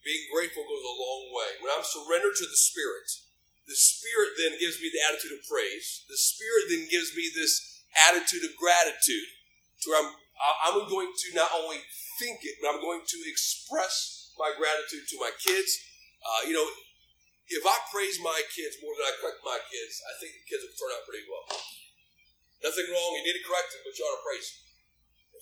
being 0.00 0.32
grateful 0.32 0.64
goes 0.64 0.80
a 0.80 0.96
long 0.96 1.28
way. 1.36 1.60
When 1.60 1.70
I'm 1.76 1.84
surrendered 1.84 2.40
to 2.40 2.48
the 2.48 2.56
Spirit, 2.56 3.04
the 3.70 3.78
Spirit 3.78 4.34
then 4.34 4.58
gives 4.58 4.82
me 4.82 4.90
the 4.90 4.98
attitude 5.06 5.38
of 5.38 5.46
praise. 5.46 6.02
The 6.10 6.18
Spirit 6.18 6.66
then 6.74 6.90
gives 6.90 7.14
me 7.14 7.30
this 7.30 7.86
attitude 8.10 8.42
of 8.42 8.58
gratitude 8.58 9.30
to 9.86 9.94
where 9.94 10.02
I'm, 10.02 10.10
I'm 10.66 10.90
going 10.90 11.14
to 11.14 11.26
not 11.38 11.54
only 11.54 11.78
think 12.18 12.42
it, 12.42 12.58
but 12.58 12.74
I'm 12.74 12.82
going 12.82 13.06
to 13.06 13.18
express 13.30 14.34
my 14.34 14.50
gratitude 14.58 15.06
to 15.14 15.22
my 15.22 15.30
kids. 15.38 15.70
Uh, 16.18 16.50
you 16.50 16.54
know, 16.58 16.66
if 17.46 17.62
I 17.62 17.78
praise 17.94 18.18
my 18.18 18.42
kids 18.50 18.82
more 18.82 18.90
than 18.98 19.06
I 19.06 19.14
correct 19.22 19.38
my 19.46 19.62
kids, 19.70 20.02
I 20.02 20.18
think 20.18 20.34
the 20.34 20.46
kids 20.50 20.66
will 20.66 20.74
turn 20.74 20.90
out 20.90 21.06
pretty 21.06 21.26
well. 21.30 21.46
Nothing 22.66 22.90
wrong. 22.90 23.10
You 23.22 23.30
need 23.30 23.38
to 23.38 23.46
correct 23.46 23.70
them, 23.70 23.86
but 23.86 23.94
you 23.94 24.02
ought 24.02 24.18
to 24.18 24.26
praise 24.26 24.50
them. 24.50 24.66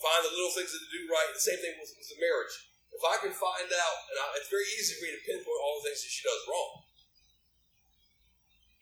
Find 0.05 0.23
the 0.29 0.37
little 0.37 0.55
things 0.55 0.71
that 0.71 0.85
they 0.85 0.93
do 0.95 1.11
right. 1.11 1.33
The 1.33 1.43
same 1.43 1.59
thing 1.65 1.75
with, 1.81 1.91
with 1.97 2.13
the 2.13 2.21
marriage. 2.21 2.55
If 2.93 3.03
I 3.03 3.17
can 3.25 3.35
find 3.35 3.67
out, 3.73 3.99
and 4.13 4.17
I, 4.21 4.25
it's 4.39 4.53
very 4.53 4.69
easy 4.79 4.95
for 5.01 5.09
me 5.09 5.17
to 5.17 5.21
pinpoint 5.27 5.61
all 5.65 5.81
the 5.81 5.91
things 5.91 6.05
that 6.05 6.13
she 6.13 6.23
does 6.23 6.45
wrong. 6.47 6.88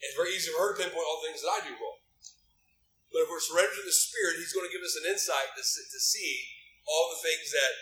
It's 0.01 0.19
very 0.19 0.33
easy 0.37 0.53
for 0.53 0.61
her 0.61 0.73
to 0.77 0.81
pinpoint 0.81 1.07
all 1.07 1.21
the 1.21 1.27
things 1.31 1.41
that 1.41 1.55
I 1.57 1.61
do 1.65 1.75
wrong. 1.77 2.01
But 3.11 3.25
if 3.25 3.29
we're 3.33 3.41
surrendered 3.41 3.81
to 3.81 3.87
the 3.87 3.97
Spirit, 3.97 4.37
He's 4.37 4.53
going 4.53 4.69
to 4.69 4.75
give 4.75 4.85
us 4.85 4.99
an 5.01 5.09
insight 5.09 5.57
to, 5.57 5.63
to 5.63 6.01
see 6.01 6.33
all 6.85 7.13
the 7.13 7.23
things 7.25 7.49
that 7.57 7.75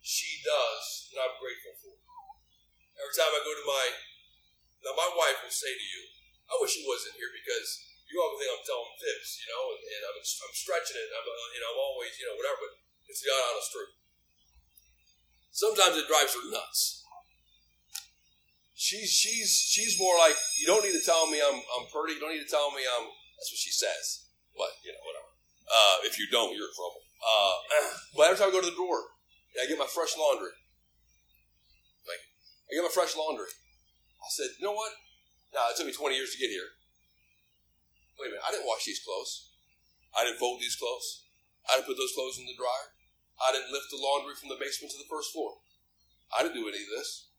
she 0.00 0.40
does 0.40 1.12
that 1.12 1.20
I'm 1.20 1.36
grateful 1.36 1.76
for. 1.76 1.94
Every 2.96 3.16
time 3.16 3.32
I 3.32 3.44
go 3.44 3.52
to 3.52 3.66
my, 3.68 3.84
now 4.84 4.96
my 4.96 5.10
wife 5.12 5.44
will 5.44 5.52
say 5.52 5.72
to 5.72 5.86
you, 5.86 6.02
I 6.48 6.56
wish 6.58 6.76
she 6.76 6.84
wasn't 6.88 7.20
here 7.20 7.30
because 7.30 7.68
you 8.10 8.18
all 8.18 8.34
think 8.34 8.50
I'm 8.50 8.66
telling 8.66 8.96
fibs, 8.98 9.38
you 9.38 9.48
know, 9.54 9.64
and, 9.70 9.80
and 9.86 10.02
I'm, 10.10 10.18
I'm 10.18 10.56
stretching 10.56 10.98
it. 10.98 11.06
And 11.08 11.14
I'm, 11.14 11.26
uh, 11.28 11.48
you 11.54 11.60
know, 11.62 11.70
I'm 11.76 11.80
always, 11.80 12.12
you 12.18 12.26
know, 12.26 12.34
whatever, 12.34 12.58
but 12.66 12.74
it's 13.06 13.22
the 13.22 13.30
honest 13.30 13.70
truth. 13.70 13.94
Sometimes 15.54 15.94
it 16.00 16.10
drives 16.10 16.34
her 16.34 16.46
nuts. 16.50 16.99
She's 18.90 19.14
she's 19.14 19.54
she's 19.54 19.94
more 20.02 20.18
like 20.18 20.34
you 20.58 20.66
don't 20.66 20.82
need 20.82 20.98
to 20.98 21.06
tell 21.06 21.30
me 21.30 21.38
I'm 21.38 21.62
I'm 21.78 21.86
pretty. 21.94 22.18
You 22.18 22.22
don't 22.26 22.34
need 22.34 22.42
to 22.42 22.50
tell 22.50 22.74
me 22.74 22.82
I'm. 22.82 23.06
That's 23.38 23.54
what 23.54 23.62
she 23.62 23.70
says. 23.70 24.26
But 24.50 24.74
you 24.82 24.90
know 24.90 24.98
whatever. 25.06 25.30
Uh, 25.70 25.96
if 26.10 26.18
you 26.18 26.26
don't, 26.26 26.50
you're 26.58 26.66
in 26.66 26.74
trouble. 26.74 26.98
Uh, 27.22 27.54
but 28.18 28.22
every 28.26 28.38
time 28.42 28.50
I 28.50 28.56
go 28.58 28.58
to 28.58 28.66
the 28.66 28.74
drawer, 28.74 29.14
I 29.54 29.70
get 29.70 29.78
my 29.78 29.86
fresh 29.86 30.18
laundry. 30.18 30.50
Like 32.02 32.18
I 32.66 32.74
get 32.74 32.82
my 32.82 32.90
fresh 32.90 33.14
laundry. 33.14 33.46
I 34.18 34.28
said, 34.34 34.58
you 34.58 34.66
know 34.66 34.74
what? 34.74 34.90
Now 35.54 35.70
it 35.70 35.78
took 35.78 35.86
me 35.86 35.94
20 35.94 36.10
years 36.18 36.34
to 36.34 36.42
get 36.42 36.50
here. 36.50 36.74
Wait 38.18 38.34
a 38.34 38.34
minute, 38.34 38.42
I 38.42 38.50
didn't 38.50 38.66
wash 38.66 38.90
these 38.90 39.06
clothes. 39.06 39.54
I 40.18 40.26
didn't 40.26 40.42
fold 40.42 40.58
these 40.58 40.74
clothes. 40.74 41.30
I 41.70 41.78
didn't 41.78 41.86
put 41.86 41.94
those 41.94 42.10
clothes 42.18 42.42
in 42.42 42.50
the 42.50 42.58
dryer. 42.58 42.90
I 43.38 43.54
didn't 43.54 43.70
lift 43.70 43.86
the 43.94 44.02
laundry 44.02 44.34
from 44.34 44.50
the 44.50 44.58
basement 44.58 44.90
to 44.92 44.98
the 44.98 45.06
first 45.06 45.30
floor. 45.30 45.62
I 46.34 46.42
didn't 46.42 46.58
do 46.58 46.66
any 46.66 46.82
of 46.82 46.90
this. 46.90 47.29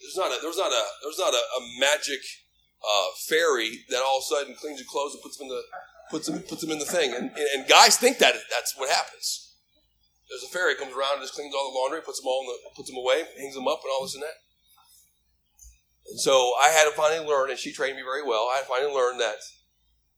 There's 0.00 0.16
not 0.16 0.30
a 0.30 0.38
there's 0.42 0.56
not 0.56 0.70
a 0.70 0.84
there's 1.02 1.18
not 1.18 1.34
a, 1.34 1.42
a 1.58 1.60
magic 1.80 2.22
uh, 2.82 3.08
fairy 3.26 3.84
that 3.90 4.02
all 4.02 4.18
of 4.18 4.24
a 4.24 4.26
sudden 4.26 4.54
cleans 4.54 4.78
your 4.78 4.88
clothes 4.88 5.14
and 5.14 5.22
puts 5.22 5.36
them 5.36 5.46
in 5.46 5.54
the 5.54 5.62
puts 6.10 6.26
them 6.26 6.38
puts 6.40 6.60
them 6.62 6.70
in 6.70 6.78
the 6.78 6.86
thing. 6.86 7.14
And, 7.14 7.30
and, 7.30 7.48
and 7.54 7.68
guys 7.68 7.96
think 7.96 8.18
that 8.18 8.34
that's 8.50 8.76
what 8.76 8.90
happens. 8.90 9.54
There's 10.28 10.44
a 10.44 10.52
fairy 10.52 10.74
comes 10.76 10.94
around 10.94 11.18
and 11.18 11.22
just 11.22 11.34
cleans 11.34 11.54
all 11.54 11.72
the 11.72 11.78
laundry, 11.78 12.00
puts 12.02 12.20
them 12.20 12.28
all 12.28 12.42
in 12.42 12.46
the 12.46 12.56
puts 12.76 12.88
them 12.88 12.98
away, 12.98 13.24
hangs 13.38 13.54
them 13.54 13.66
up, 13.66 13.80
and 13.82 13.90
all 13.90 14.02
this 14.04 14.14
and 14.14 14.22
that. 14.22 14.38
And 16.10 16.20
so 16.20 16.52
I 16.62 16.68
had 16.68 16.84
to 16.84 16.92
finally 16.96 17.26
learn, 17.26 17.50
and 17.50 17.58
she 17.58 17.72
trained 17.72 17.96
me 17.96 18.02
very 18.02 18.22
well. 18.22 18.48
I 18.52 18.56
had 18.56 18.62
to 18.62 18.68
finally 18.68 18.94
learn 18.94 19.18
that 19.18 19.36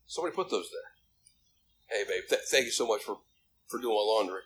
somebody 0.07 0.35
put 0.35 0.51
those 0.51 0.69
there. 0.71 0.91
Hey, 1.91 2.05
babe, 2.07 2.29
th- 2.29 2.47
thank 2.51 2.67
you 2.67 2.71
so 2.71 2.87
much 2.87 3.03
for 3.03 3.19
for 3.67 3.79
doing 3.81 3.95
my 3.95 4.03
laundry 4.03 4.43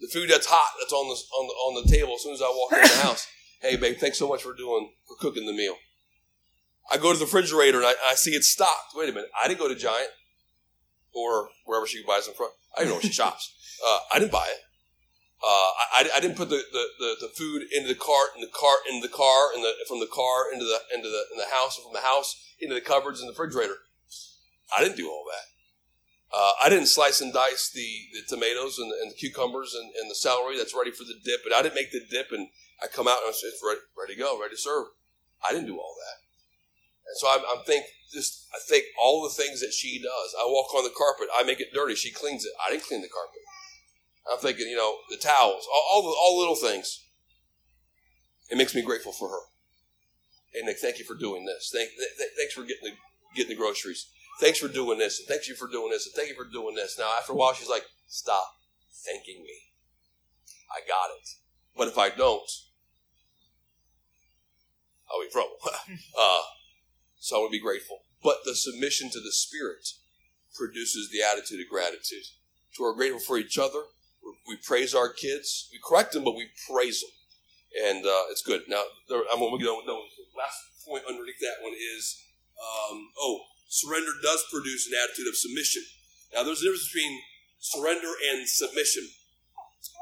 the 0.00 0.08
food 0.08 0.30
that's 0.30 0.46
hot 0.46 0.70
that's 0.78 0.92
on 0.92 1.08
the 1.08 1.14
on 1.14 1.46
the, 1.46 1.54
on 1.54 1.82
the 1.82 1.90
table 1.90 2.14
as 2.14 2.22
soon 2.22 2.34
as 2.34 2.42
I 2.42 2.46
walk 2.46 2.72
in 2.72 2.82
the 2.82 3.02
house. 3.02 3.26
Hey, 3.60 3.76
babe, 3.76 3.96
thanks 3.98 4.18
so 4.18 4.28
much 4.28 4.42
for 4.42 4.54
doing 4.54 4.92
for 5.06 5.16
cooking 5.16 5.46
the 5.46 5.52
meal. 5.52 5.76
I 6.90 6.96
go 6.96 7.12
to 7.12 7.18
the 7.18 7.24
refrigerator 7.24 7.78
and 7.78 7.86
I, 7.86 7.94
I 8.10 8.14
see 8.14 8.30
it 8.30 8.44
stocked. 8.44 8.94
Wait 8.94 9.08
a 9.08 9.12
minute, 9.12 9.30
I 9.40 9.48
didn't 9.48 9.60
go 9.60 9.68
to 9.68 9.74
Giant 9.74 10.10
or 11.12 11.48
wherever 11.64 11.86
she 11.86 12.04
buys 12.06 12.26
them 12.26 12.34
from. 12.36 12.48
I 12.76 12.80
didn't 12.80 12.90
know 12.90 12.94
where 12.96 13.02
she 13.02 13.12
shops. 13.12 13.52
Uh, 13.84 13.98
I 14.12 14.18
didn't 14.18 14.32
buy 14.32 14.46
it. 14.48 14.62
Uh, 15.42 15.70
I, 15.94 16.10
I, 16.16 16.20
didn't 16.20 16.36
put 16.36 16.48
the, 16.48 16.60
the, 16.72 16.84
the, 16.98 17.14
the, 17.20 17.28
food 17.28 17.62
into 17.70 17.86
the 17.86 17.94
cart, 17.94 18.30
in 18.34 18.40
the 18.40 18.50
cart, 18.52 18.80
into 18.90 19.06
the 19.06 19.14
car, 19.14 19.54
and 19.54 19.62
the, 19.62 19.70
from 19.86 20.00
the 20.00 20.10
car 20.10 20.52
into 20.52 20.64
the 20.64 20.80
into 20.92 21.08
the 21.08 21.22
in 21.30 21.38
the 21.38 21.46
house, 21.54 21.78
from 21.78 21.92
the 21.92 22.00
house 22.00 22.34
into 22.58 22.74
the 22.74 22.80
cupboards 22.80 23.20
in 23.20 23.26
the 23.26 23.32
refrigerator. 23.32 23.76
I 24.76 24.82
didn't 24.82 24.96
do 24.96 25.08
all 25.08 25.24
that. 25.30 26.36
Uh, 26.36 26.52
I 26.60 26.68
didn't 26.68 26.88
slice 26.88 27.20
and 27.20 27.32
dice 27.32 27.70
the, 27.70 27.86
the 28.12 28.26
tomatoes 28.28 28.78
and, 28.78 28.90
and 28.90 29.12
the 29.12 29.14
cucumbers 29.14 29.74
and, 29.78 29.92
and, 29.94 30.10
the 30.10 30.14
celery 30.14 30.58
that's 30.58 30.74
ready 30.74 30.90
for 30.90 31.04
the 31.04 31.14
dip, 31.24 31.40
but 31.42 31.54
I 31.54 31.62
didn't 31.62 31.76
make 31.76 31.90
the 31.90 32.04
dip 32.10 32.32
and 32.32 32.48
I 32.82 32.86
come 32.86 33.08
out 33.08 33.18
and 33.24 33.30
it's 33.30 33.62
ready, 33.64 33.80
ready 33.98 34.14
to 34.14 34.20
go, 34.20 34.40
ready 34.40 34.54
to 34.54 34.60
serve. 34.60 34.86
I 35.46 35.52
didn't 35.52 35.66
do 35.66 35.78
all 35.78 35.94
that. 35.98 36.18
And 37.08 37.16
so 37.16 37.28
I'm, 37.28 37.42
I'm 37.50 37.64
think 37.64 37.86
just, 38.12 38.46
I 38.54 38.58
think 38.68 38.84
all 39.00 39.22
the 39.22 39.34
things 39.34 39.60
that 39.60 39.72
she 39.72 39.98
does. 39.98 40.34
I 40.38 40.44
walk 40.46 40.74
on 40.74 40.84
the 40.84 40.94
carpet, 40.96 41.28
I 41.34 41.42
make 41.42 41.60
it 41.60 41.72
dirty, 41.72 41.94
she 41.94 42.10
cleans 42.10 42.44
it. 42.44 42.52
I 42.64 42.70
didn't 42.70 42.84
clean 42.84 43.02
the 43.02 43.08
carpet. 43.08 43.42
I'm 44.30 44.38
thinking, 44.38 44.68
you 44.68 44.76
know, 44.76 44.96
the 45.10 45.16
towels, 45.16 45.66
all, 45.72 45.84
all 45.90 46.02
the 46.02 46.08
all 46.08 46.38
little 46.38 46.54
things. 46.54 47.04
It 48.50 48.58
makes 48.58 48.74
me 48.74 48.82
grateful 48.82 49.12
for 49.12 49.28
her. 49.28 49.40
And 50.54 50.74
thank 50.78 50.98
you 50.98 51.04
for 51.04 51.14
doing 51.14 51.44
this. 51.44 51.70
Thank, 51.72 51.90
th- 51.90 52.30
thanks 52.36 52.54
for 52.54 52.62
getting 52.62 52.84
the, 52.84 52.92
getting 53.34 53.50
the 53.50 53.62
groceries 53.62 54.06
thanks 54.38 54.58
for 54.58 54.68
doing 54.68 54.98
this, 54.98 55.18
and 55.18 55.28
thank 55.28 55.48
you 55.48 55.54
for 55.54 55.68
doing 55.68 55.90
this, 55.90 56.06
and 56.06 56.14
thank 56.14 56.28
you 56.28 56.34
for 56.34 56.50
doing 56.50 56.74
this. 56.74 56.98
Now, 56.98 57.10
after 57.18 57.32
a 57.32 57.36
while, 57.36 57.52
she's 57.52 57.68
like, 57.68 57.84
stop 58.06 58.46
thanking 59.04 59.42
me. 59.42 59.54
I 60.70 60.80
got 60.86 61.16
it. 61.16 61.28
But 61.76 61.88
if 61.88 61.98
I 61.98 62.10
don't, 62.10 62.48
I'll 65.10 65.20
be 65.20 65.26
in 65.26 65.32
trouble. 65.32 65.56
uh, 66.18 66.42
so 67.18 67.36
I 67.36 67.38
want 67.40 67.52
to 67.52 67.58
be 67.58 67.62
grateful. 67.62 68.00
But 68.22 68.38
the 68.44 68.54
submission 68.54 69.10
to 69.10 69.20
the 69.20 69.32
Spirit 69.32 69.86
produces 70.54 71.10
the 71.10 71.22
attitude 71.22 71.60
of 71.60 71.70
gratitude. 71.70 72.26
To 72.76 72.82
we're 72.82 72.94
grateful 72.94 73.20
for 73.20 73.38
each 73.38 73.58
other. 73.58 73.82
We 74.46 74.56
praise 74.56 74.94
our 74.94 75.08
kids. 75.08 75.68
We 75.72 75.78
correct 75.82 76.12
them, 76.12 76.24
but 76.24 76.36
we 76.36 76.48
praise 76.68 77.00
them. 77.00 77.10
And 77.88 78.04
uh, 78.04 78.28
it's 78.30 78.42
good. 78.42 78.62
Now, 78.68 78.82
there, 79.08 79.22
I'm 79.32 79.38
going 79.38 79.58
to 79.58 79.64
go. 79.64 79.80
No, 79.86 80.02
the 80.02 80.26
last 80.36 80.58
point 80.86 81.04
underneath 81.08 81.40
that 81.40 81.62
one 81.62 81.74
is 81.74 82.20
um, 82.58 83.12
oh, 83.18 83.40
surrender 83.68 84.12
does 84.22 84.44
produce 84.50 84.88
an 84.88 84.98
attitude 84.98 85.28
of 85.28 85.36
submission. 85.36 85.82
Now, 86.34 86.42
there's 86.42 86.60
a 86.60 86.66
difference 86.66 86.90
between 86.90 87.20
surrender 87.60 88.12
and 88.32 88.48
submission. 88.48 89.06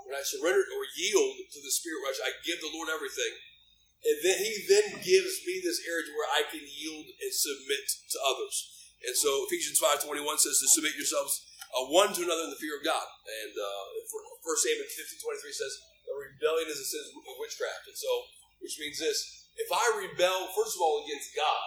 When 0.06 0.14
I 0.14 0.22
surrender 0.22 0.62
or 0.62 0.84
yield 0.96 1.36
to 1.52 1.60
the 1.60 1.74
Spirit, 1.74 2.02
when 2.02 2.14
I 2.22 2.32
give 2.46 2.62
the 2.62 2.70
Lord 2.72 2.88
everything, 2.88 3.34
And 4.06 4.16
then 4.22 4.38
he 4.38 4.54
then 4.70 5.02
gives 5.02 5.42
me 5.42 5.58
this 5.58 5.82
area 5.82 6.06
where 6.14 6.30
I 6.30 6.46
can 6.46 6.62
yield 6.62 7.10
and 7.10 7.32
submit 7.32 7.84
to 8.14 8.18
others. 8.22 8.54
And 9.02 9.14
so 9.18 9.44
Ephesians 9.50 9.82
5.21 9.82 10.22
says 10.38 10.62
to 10.62 10.68
submit 10.70 10.94
yourselves 10.94 11.42
uh, 11.74 11.90
one 11.90 12.14
to 12.14 12.22
another 12.22 12.46
in 12.46 12.54
the 12.54 12.62
fear 12.62 12.78
of 12.78 12.86
God. 12.86 13.06
And 13.26 13.52
uh, 13.54 13.84
First 14.46 14.62
Samuel 14.62 14.86
15.23 14.86 15.52
says, 15.52 15.74
a 16.06 16.14
rebellion 16.14 16.70
is 16.70 16.78
a 16.78 16.86
sin 16.86 17.02
of 17.02 17.34
witchcraft. 17.42 17.90
And 17.90 17.98
so, 17.98 18.10
which 18.62 18.78
means 18.78 19.02
this, 19.02 19.50
if 19.58 19.68
I 19.74 19.84
rebel, 19.98 20.54
first 20.54 20.78
of 20.78 20.80
all, 20.80 21.02
against 21.02 21.34
God, 21.34 21.66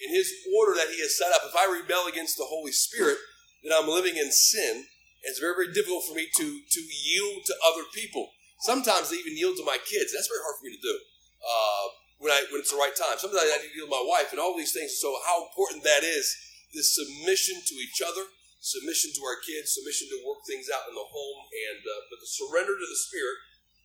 in 0.00 0.12
his 0.12 0.32
order 0.56 0.72
that 0.76 0.92
he 0.92 1.00
has 1.04 1.16
set 1.16 1.32
up, 1.32 1.44
if 1.44 1.56
I 1.56 1.68
rebel 1.68 2.08
against 2.08 2.36
the 2.40 2.48
Holy 2.48 2.72
Spirit, 2.72 3.20
then 3.64 3.76
I'm 3.76 3.88
living 3.88 4.16
in 4.16 4.32
sin. 4.32 4.84
And 4.84 5.28
it's 5.28 5.40
very, 5.40 5.56
very 5.56 5.72
difficult 5.72 6.08
for 6.08 6.14
me 6.14 6.28
to, 6.40 6.46
to 6.46 6.80
yield 6.80 7.44
to 7.46 7.54
other 7.68 7.84
people. 7.92 8.32
Sometimes 8.64 9.12
I 9.12 9.20
even 9.20 9.36
yield 9.36 9.56
to 9.60 9.68
my 9.68 9.76
kids. 9.76 10.12
That's 10.12 10.28
very 10.28 10.40
hard 10.40 10.56
for 10.56 10.64
me 10.64 10.76
to 10.76 10.80
do 10.80 10.96
uh, 11.42 11.86
when 12.18 12.32
I 12.32 12.44
when 12.48 12.60
it's 12.64 12.72
the 12.72 12.80
right 12.80 12.94
time. 12.96 13.20
Sometimes 13.20 13.44
I 13.44 13.60
need 13.60 13.72
to 13.72 13.76
deal 13.76 13.88
with 13.88 13.96
my 13.96 14.06
wife 14.06 14.32
and 14.32 14.40
all 14.40 14.56
these 14.56 14.72
things. 14.72 14.96
So 14.96 15.12
how 15.28 15.46
important 15.48 15.84
that 15.84 16.02
is, 16.02 16.32
this 16.72 16.96
submission 16.96 17.60
to 17.60 17.74
each 17.80 18.00
other, 18.00 18.24
submission 18.60 19.12
to 19.16 19.22
our 19.24 19.38
kids, 19.44 19.76
submission 19.76 20.08
to 20.12 20.24
work 20.24 20.42
things 20.48 20.72
out 20.72 20.88
in 20.88 20.94
the 20.96 21.04
home, 21.04 21.40
and 21.70 21.80
uh, 21.84 22.02
but 22.08 22.18
the 22.20 22.30
surrender 22.30 22.74
to 22.74 22.88
the 22.88 23.02
Spirit 23.08 23.38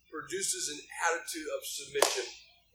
produces 0.08 0.68
an 0.72 0.80
attitude 1.08 1.48
of 1.56 1.60
submission, 1.64 2.26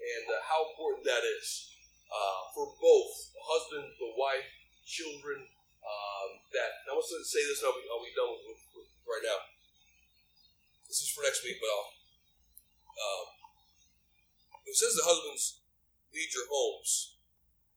and 0.01 0.25
uh, 0.29 0.37
how 0.45 0.73
important 0.73 1.05
that 1.05 1.21
is 1.21 1.73
uh, 2.09 2.41
for 2.53 2.73
both 2.81 3.13
the 3.33 3.43
husband, 3.45 3.85
the 3.97 4.13
wife, 4.17 4.47
children. 4.85 5.45
Um, 5.87 6.43
that 6.51 6.83
I 6.83 6.91
want 6.91 7.07
to 7.07 7.23
say 7.23 7.39
this, 7.47 7.63
and 7.63 7.71
I'll 7.71 7.79
be, 7.79 7.87
I'll 7.87 8.03
be 8.03 8.11
done 8.11 8.27
with, 8.27 8.59
with, 8.75 8.91
right 9.07 9.23
now. 9.23 9.39
This 10.83 10.99
is 10.99 11.07
for 11.07 11.23
next 11.23 11.47
week, 11.47 11.63
but 11.63 11.71
I'll. 11.71 11.95
Um, 12.97 13.36
it 14.67 14.75
says 14.75 14.93
the 14.99 15.07
husbands 15.07 15.63
lead 16.11 16.29
your 16.35 16.47
homes. 16.51 17.17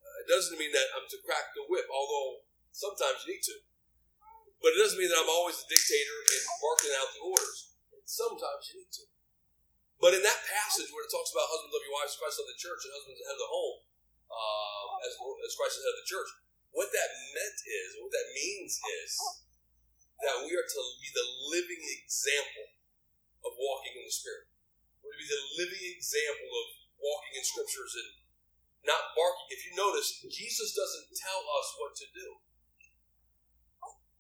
Uh, 0.03 0.27
it 0.27 0.29
doesn't 0.29 0.59
mean 0.59 0.75
that 0.75 0.91
I'm 0.95 1.07
to 1.07 1.19
crack 1.23 1.55
the 1.55 1.67
whip, 1.71 1.87
although 1.91 2.45
sometimes 2.75 3.23
you 3.25 3.39
need 3.39 3.47
to. 3.47 3.57
But 4.61 4.77
it 4.77 4.81
doesn't 4.83 5.01
mean 5.01 5.09
that 5.09 5.23
I'm 5.23 5.33
always 5.33 5.57
a 5.57 5.67
dictator 5.71 6.19
and 6.21 6.43
barking 6.61 6.95
out 6.99 7.11
the 7.17 7.25
orders. 7.25 7.73
sometimes 8.05 8.69
you 8.71 8.85
need 8.85 8.93
to. 9.01 9.07
But 10.01 10.17
in 10.17 10.25
that 10.25 10.41
passage 10.49 10.89
where 10.91 11.05
it 11.05 11.13
talks 11.13 11.31
about 11.31 11.49
husbands 11.49 11.77
love 11.77 11.85
your 11.85 11.97
wives, 11.97 12.17
Christ 12.17 12.41
of 12.41 12.49
the 12.49 12.57
church, 12.57 12.81
and 12.89 12.93
husbands 12.97 13.21
head 13.21 13.37
of 13.37 13.45
the 13.45 13.53
home, 13.53 13.79
uh, 14.33 14.85
as, 15.05 15.13
as 15.15 15.53
Christ 15.55 15.77
is 15.77 15.85
head 15.85 15.97
of 15.97 16.03
the 16.03 16.13
church, 16.13 16.31
what 16.73 16.89
that 16.89 17.11
meant 17.37 17.59
is, 17.69 17.89
what 18.01 18.13
that 18.13 18.29
means 18.33 18.81
is, 18.81 19.13
that 20.25 20.41
we 20.45 20.53
are 20.57 20.65
to 20.65 20.83
be 21.01 21.11
the 21.13 21.29
living 21.53 21.83
example 22.01 22.67
of 23.45 23.53
walking 23.57 23.97
in 24.01 24.05
the 24.05 24.13
Spirit. 24.13 24.49
We're 25.01 25.17
to 25.17 25.21
be 25.21 25.29
the 25.29 25.47
living 25.61 25.85
example 25.97 26.51
of 26.53 26.67
walking 27.01 27.35
in 27.37 27.45
scriptures 27.45 27.93
and 27.97 28.09
not 28.85 29.17
barking. 29.17 29.49
If 29.53 29.65
you 29.65 29.73
notice, 29.77 30.25
Jesus 30.29 30.77
doesn't 30.77 31.13
tell 31.17 31.43
us 31.45 31.69
what 31.81 31.93
to 32.01 32.07
do. 32.13 32.29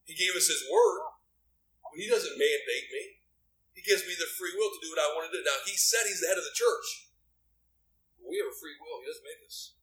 He 0.04 0.18
gave 0.18 0.34
us 0.34 0.50
his 0.50 0.66
word, 0.66 1.00
but 1.86 2.00
he 2.00 2.10
doesn't 2.10 2.34
mandate 2.34 2.88
me. 2.90 3.22
He 3.78 3.86
gives 3.86 4.02
me 4.04 4.12
the 4.18 4.28
free 4.36 4.52
will 4.58 4.74
to 4.74 4.82
do 4.82 4.90
what 4.90 5.00
I 5.00 5.14
want 5.14 5.30
to 5.30 5.32
do. 5.32 5.40
Now, 5.46 5.56
he 5.64 5.78
said 5.78 6.04
he's 6.04 6.20
the 6.20 6.28
head 6.28 6.40
of 6.40 6.44
the 6.44 6.56
church. 6.56 7.14
We 8.20 8.36
have 8.42 8.50
a 8.50 8.58
free 8.58 8.76
will. 8.76 9.00
He 9.00 9.08
doesn't 9.08 9.24
make 9.24 9.40
us. 9.46 9.78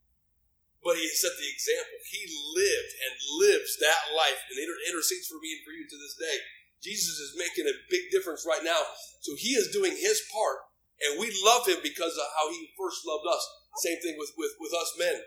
But 0.84 1.00
he 1.00 1.08
set 1.10 1.34
the 1.40 1.50
example. 1.50 1.98
He 2.12 2.28
lived 2.28 2.92
and 3.08 3.14
lives 3.42 3.80
that 3.82 4.14
life 4.14 4.40
and 4.52 4.60
intercedes 4.62 5.26
for 5.26 5.40
me 5.42 5.58
and 5.58 5.64
for 5.66 5.74
you 5.74 5.88
to 5.88 5.98
this 5.98 6.20
day. 6.20 6.38
Jesus 6.84 7.18
is 7.18 7.40
making 7.40 7.66
a 7.66 7.82
big 7.90 8.12
difference 8.14 8.46
right 8.46 8.62
now. 8.62 8.78
So 9.24 9.34
he 9.34 9.58
is 9.58 9.74
doing 9.74 9.98
his 9.98 10.22
part 10.30 10.67
and 11.06 11.22
we 11.22 11.30
love 11.46 11.70
him 11.70 11.78
because 11.86 12.18
of 12.18 12.28
how 12.34 12.50
he 12.50 12.74
first 12.74 13.06
loved 13.06 13.30
us. 13.30 13.44
Same 13.86 14.02
thing 14.02 14.18
with, 14.18 14.34
with, 14.34 14.58
with 14.58 14.74
us 14.74 14.98
men. 14.98 15.18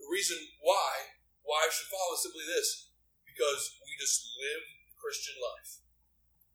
The 0.00 0.08
reason 0.08 0.40
why, 0.64 1.20
why 1.44 1.68
I 1.68 1.72
should 1.72 1.92
follow 1.92 2.16
is 2.16 2.24
simply 2.24 2.46
this 2.48 2.88
because 3.28 3.76
we 3.84 3.92
just 4.00 4.24
live 4.40 4.62
the 4.88 4.96
Christian 4.96 5.36
life. 5.36 5.84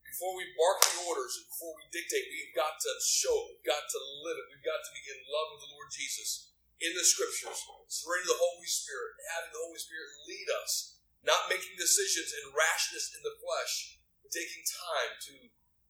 Before 0.02 0.38
we 0.38 0.46
bark 0.58 0.82
the 0.86 1.10
orders 1.10 1.42
and 1.42 1.50
before 1.50 1.74
we 1.74 1.90
dictate, 1.90 2.30
we've 2.30 2.54
got 2.58 2.78
to 2.78 2.92
show, 3.02 3.34
it, 3.50 3.58
we've 3.58 3.70
got 3.70 3.82
to 3.82 4.00
live 4.26 4.38
it, 4.38 4.50
we've 4.50 4.66
got 4.66 4.82
to 4.82 4.94
be 4.94 5.02
in 5.10 5.22
love 5.26 5.48
with 5.54 5.62
the 5.66 5.74
Lord 5.74 5.90
Jesus 5.90 6.54
in 6.82 6.94
the 6.94 7.06
scriptures, 7.06 7.66
surrendering 7.90 8.30
the 8.30 8.42
Holy 8.42 8.70
Spirit, 8.70 9.18
having 9.34 9.54
the 9.54 9.64
Holy 9.64 9.82
Spirit 9.82 10.10
lead 10.28 10.50
us, 10.62 11.02
not 11.24 11.50
making 11.50 11.74
decisions 11.80 12.30
in 12.30 12.54
rashness 12.54 13.14
in 13.16 13.22
the 13.24 13.38
flesh, 13.42 14.02
but 14.22 14.34
taking 14.34 14.62
time 14.66 15.14
to 15.30 15.34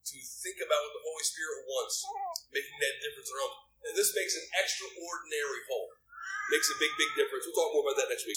to 0.04 0.16
think 0.20 0.58
about 0.64 0.80
what 0.84 0.92
the 0.96 1.04
Holy 1.04 1.24
Spirit 1.24 1.60
wants, 1.68 2.04
making 2.52 2.76
that 2.80 3.00
difference 3.04 3.28
own. 3.32 3.52
And 3.84 3.92
this 3.92 4.16
makes 4.16 4.36
an 4.36 4.46
extraordinary 4.56 5.62
home. 5.68 5.92
Makes 6.52 6.68
a 6.72 6.76
big, 6.80 6.92
big 6.96 7.12
difference. 7.16 7.44
We'll 7.44 7.56
talk 7.56 7.72
more 7.72 7.84
about 7.84 8.00
that 8.00 8.12
next 8.12 8.24
week. 8.24 8.32